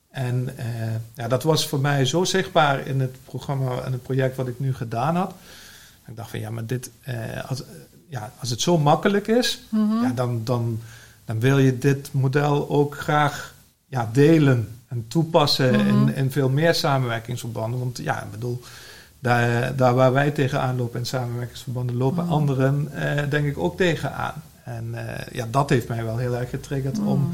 En 0.09 0.49
uh, 0.59 0.65
ja, 1.13 1.27
dat 1.27 1.43
was 1.43 1.67
voor 1.67 1.79
mij 1.79 2.05
zo 2.05 2.23
zichtbaar 2.23 2.87
in 2.87 2.99
het 2.99 3.15
programma 3.23 3.81
en 3.81 3.91
het 3.91 4.03
project 4.03 4.35
wat 4.35 4.47
ik 4.47 4.59
nu 4.59 4.73
gedaan 4.73 5.15
had. 5.15 5.33
Ik 6.07 6.15
dacht 6.15 6.29
van 6.29 6.39
ja, 6.39 6.49
maar 6.49 6.65
dit, 6.65 6.91
als, 7.47 7.63
ja, 8.07 8.33
als 8.39 8.49
het 8.49 8.61
zo 8.61 8.77
makkelijk 8.77 9.27
is, 9.27 9.61
mm 9.69 9.89
-hmm. 9.89 10.03
ja, 10.03 10.11
dan, 10.11 10.41
dan, 10.43 10.79
dan 11.25 11.39
wil 11.39 11.57
je 11.57 11.77
dit 11.77 12.13
model 12.13 12.69
ook 12.69 12.97
graag 12.97 13.53
ja, 13.87 14.09
delen 14.13 14.78
en 14.89 15.05
toepassen 15.07 15.73
in, 15.73 15.99
mhm. 15.99 16.09
in 16.09 16.31
veel 16.31 16.49
meer 16.49 16.73
samenwerkingsverbanden. 16.73 17.79
Want 17.79 17.97
ja, 17.97 18.23
ik 18.23 18.31
bedoel, 18.31 18.61
daar, 19.19 19.75
daar 19.75 19.93
waar 19.93 20.13
wij 20.13 20.31
tegenaan 20.31 20.77
lopen 20.77 20.99
in 20.99 21.05
samenwerkingsverbanden, 21.05 21.95
lopen 21.95 22.23
mhm. 22.23 22.33
anderen 22.33 22.89
eh, 22.93 23.29
denk 23.29 23.45
ik 23.45 23.57
ook 23.57 23.77
tegenaan. 23.77 24.43
En 24.63 24.89
eh, 24.93 25.33
ja, 25.33 25.47
dat 25.51 25.69
heeft 25.69 25.87
mij 25.87 26.03
wel 26.03 26.17
heel 26.17 26.37
erg 26.37 26.49
getriggerd 26.49 26.97
mhm. 26.97 27.07
om 27.07 27.33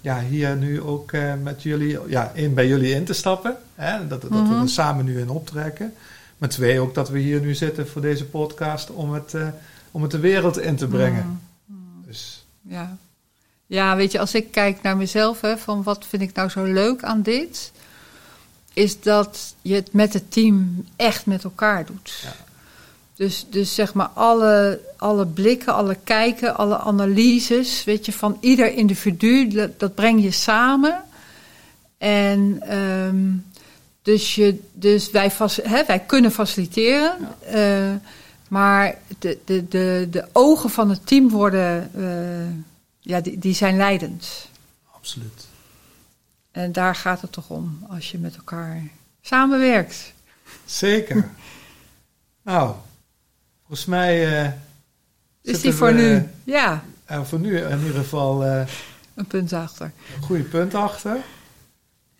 ja, 0.00 0.20
hier 0.20 0.56
nu 0.56 0.80
ook 0.82 1.12
eh, 1.12 1.32
met 1.42 1.62
jullie, 1.62 1.98
ja, 2.08 2.30
in, 2.34 2.54
bij 2.54 2.66
jullie 2.68 2.94
in 2.94 3.04
te 3.04 3.12
stappen. 3.12 3.56
Hè, 3.74 4.06
dat, 4.06 4.22
dat 4.22 4.30
we 4.30 4.58
er 4.62 4.68
samen 4.68 5.04
nu 5.04 5.20
in 5.20 5.28
optrekken. 5.28 5.94
Maar 6.38 6.48
twee, 6.48 6.80
ook 6.80 6.94
dat 6.94 7.08
we 7.08 7.18
hier 7.18 7.40
nu 7.40 7.54
zitten 7.54 7.88
voor 7.88 8.02
deze 8.02 8.26
podcast 8.26 8.90
om 8.90 9.12
het, 9.12 9.34
om 9.90 10.02
het 10.02 10.10
de 10.10 10.18
wereld 10.18 10.58
in 10.58 10.76
te 10.76 10.86
brengen. 10.86 11.40
Dus. 12.06 12.46
Ja. 12.62 12.96
Ja, 13.70 13.96
weet 13.96 14.12
je, 14.12 14.18
als 14.18 14.34
ik 14.34 14.50
kijk 14.50 14.82
naar 14.82 14.96
mezelf, 14.96 15.40
hè, 15.40 15.58
van 15.58 15.82
wat 15.82 16.06
vind 16.08 16.22
ik 16.22 16.34
nou 16.34 16.48
zo 16.48 16.64
leuk 16.64 17.02
aan 17.02 17.22
dit, 17.22 17.72
is 18.72 19.00
dat 19.00 19.54
je 19.62 19.74
het 19.74 19.92
met 19.92 20.12
het 20.12 20.32
team 20.32 20.84
echt 20.96 21.26
met 21.26 21.44
elkaar 21.44 21.86
doet. 21.86 22.20
Ja. 22.22 22.32
Dus, 23.14 23.46
dus 23.50 23.74
zeg 23.74 23.94
maar 23.94 24.06
alle, 24.06 24.80
alle 24.96 25.26
blikken, 25.26 25.74
alle 25.74 25.96
kijken, 26.04 26.56
alle 26.56 26.78
analyses, 26.78 27.84
weet 27.84 28.06
je, 28.06 28.12
van 28.12 28.36
ieder 28.40 28.72
individu, 28.72 29.48
dat, 29.48 29.80
dat 29.80 29.94
breng 29.94 30.22
je 30.22 30.30
samen. 30.30 31.02
En 31.98 32.76
um, 32.78 33.44
dus, 34.02 34.34
je, 34.34 34.60
dus 34.72 35.10
wij, 35.10 35.32
hè, 35.62 35.84
wij 35.84 36.00
kunnen 36.00 36.32
faciliteren, 36.32 37.16
uh, 37.54 37.90
maar 38.48 38.94
de, 39.18 39.38
de, 39.44 39.68
de, 39.68 40.08
de 40.10 40.24
ogen 40.32 40.70
van 40.70 40.90
het 40.90 41.06
team 41.06 41.28
worden. 41.28 41.90
Uh, 41.96 42.68
ja, 43.00 43.20
die, 43.20 43.38
die 43.38 43.54
zijn 43.54 43.76
leidend. 43.76 44.48
Absoluut. 44.92 45.46
En 46.50 46.72
daar 46.72 46.94
gaat 46.94 47.20
het 47.20 47.32
toch 47.32 47.50
om, 47.50 47.86
als 47.88 48.10
je 48.10 48.18
met 48.18 48.36
elkaar 48.36 48.82
samenwerkt. 49.20 50.12
Zeker. 50.64 51.28
nou, 52.42 52.74
volgens 53.58 53.86
mij. 53.86 54.42
Uh, 54.42 54.52
is 55.42 55.60
die 55.60 55.72
voor 55.72 55.94
nu? 55.94 56.28
Ja. 56.44 56.84
Uh, 57.10 57.24
voor 57.24 57.40
nu 57.40 57.58
in 57.58 57.78
ieder 57.78 58.00
geval. 58.00 58.46
Uh, 58.46 58.66
een 59.14 59.26
punt 59.26 59.52
achter. 59.52 59.92
Een 60.16 60.22
goede 60.22 60.42
punt 60.42 60.74
achter. 60.74 61.16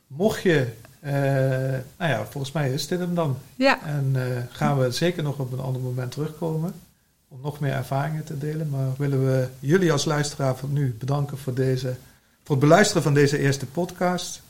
Mocht 0.06 0.42
je. 0.42 0.66
nou 1.00 2.10
ja, 2.10 2.24
volgens 2.24 2.52
mij 2.52 2.72
is 2.72 2.86
dit 2.86 2.98
hem 2.98 3.14
dan. 3.14 3.38
Ja. 3.56 3.84
En 3.84 4.16
gaan 4.50 4.78
we 4.78 4.90
zeker 4.90 5.22
nog 5.22 5.38
op 5.38 5.52
een 5.52 5.60
ander 5.60 5.82
moment 5.82 6.10
terugkomen 6.10 6.74
om 7.30 7.40
nog 7.40 7.60
meer 7.60 7.72
ervaringen 7.72 8.24
te 8.24 8.38
delen. 8.38 8.68
Maar 8.68 8.96
willen 8.96 9.24
we 9.26 9.48
jullie 9.58 9.92
als 9.92 10.04
luisteraar 10.04 10.56
van 10.56 10.72
nu 10.72 10.94
bedanken 10.98 11.38
voor, 11.38 11.54
deze, 11.54 11.96
voor 12.42 12.56
het 12.56 12.64
beluisteren 12.64 13.02
van 13.02 13.14
deze 13.14 13.38
eerste 13.38 13.66
podcast. 13.66 14.42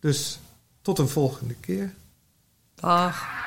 Dus 0.00 0.40
tot 0.82 0.98
een 0.98 1.08
volgende 1.08 1.54
keer. 1.54 1.94
Dag. 2.74 3.42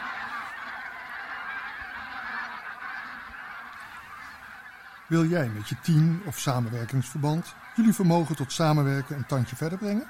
Wil 5.07 5.25
jij 5.25 5.49
met 5.49 5.69
je 5.69 5.75
team 5.83 6.21
of 6.25 6.39
samenwerkingsverband 6.39 7.53
jullie 7.75 7.93
vermogen 7.93 8.35
tot 8.35 8.51
samenwerken 8.51 9.15
een 9.15 9.25
tandje 9.25 9.55
verder 9.55 9.77
brengen? 9.77 10.07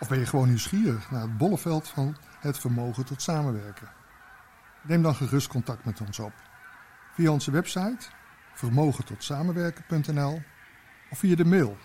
Of 0.00 0.08
ben 0.08 0.18
je 0.18 0.26
gewoon 0.26 0.48
nieuwsgierig 0.48 1.10
naar 1.10 1.22
het 1.22 1.38
bolleveld 1.38 1.88
van 1.88 2.16
het 2.40 2.58
vermogen 2.58 3.04
tot 3.04 3.22
samenwerken? 3.22 3.88
Neem 4.82 5.02
dan 5.02 5.14
gerust 5.14 5.48
contact 5.48 5.84
met 5.84 6.00
ons 6.00 6.18
op 6.18 6.32
via 7.18 7.30
onze 7.30 7.50
website 7.50 8.06
vermogentotSamenwerken.nl 8.54 10.42
of 11.10 11.18
via 11.18 11.36
de 11.36 11.44
mail 11.44 11.76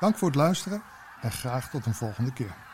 Dank 0.00 0.16
voor 0.16 0.28
het 0.28 0.36
luisteren 0.36 0.82
en 1.20 1.32
graag 1.32 1.70
tot 1.70 1.86
een 1.86 1.94
volgende 1.94 2.32
keer. 2.32 2.69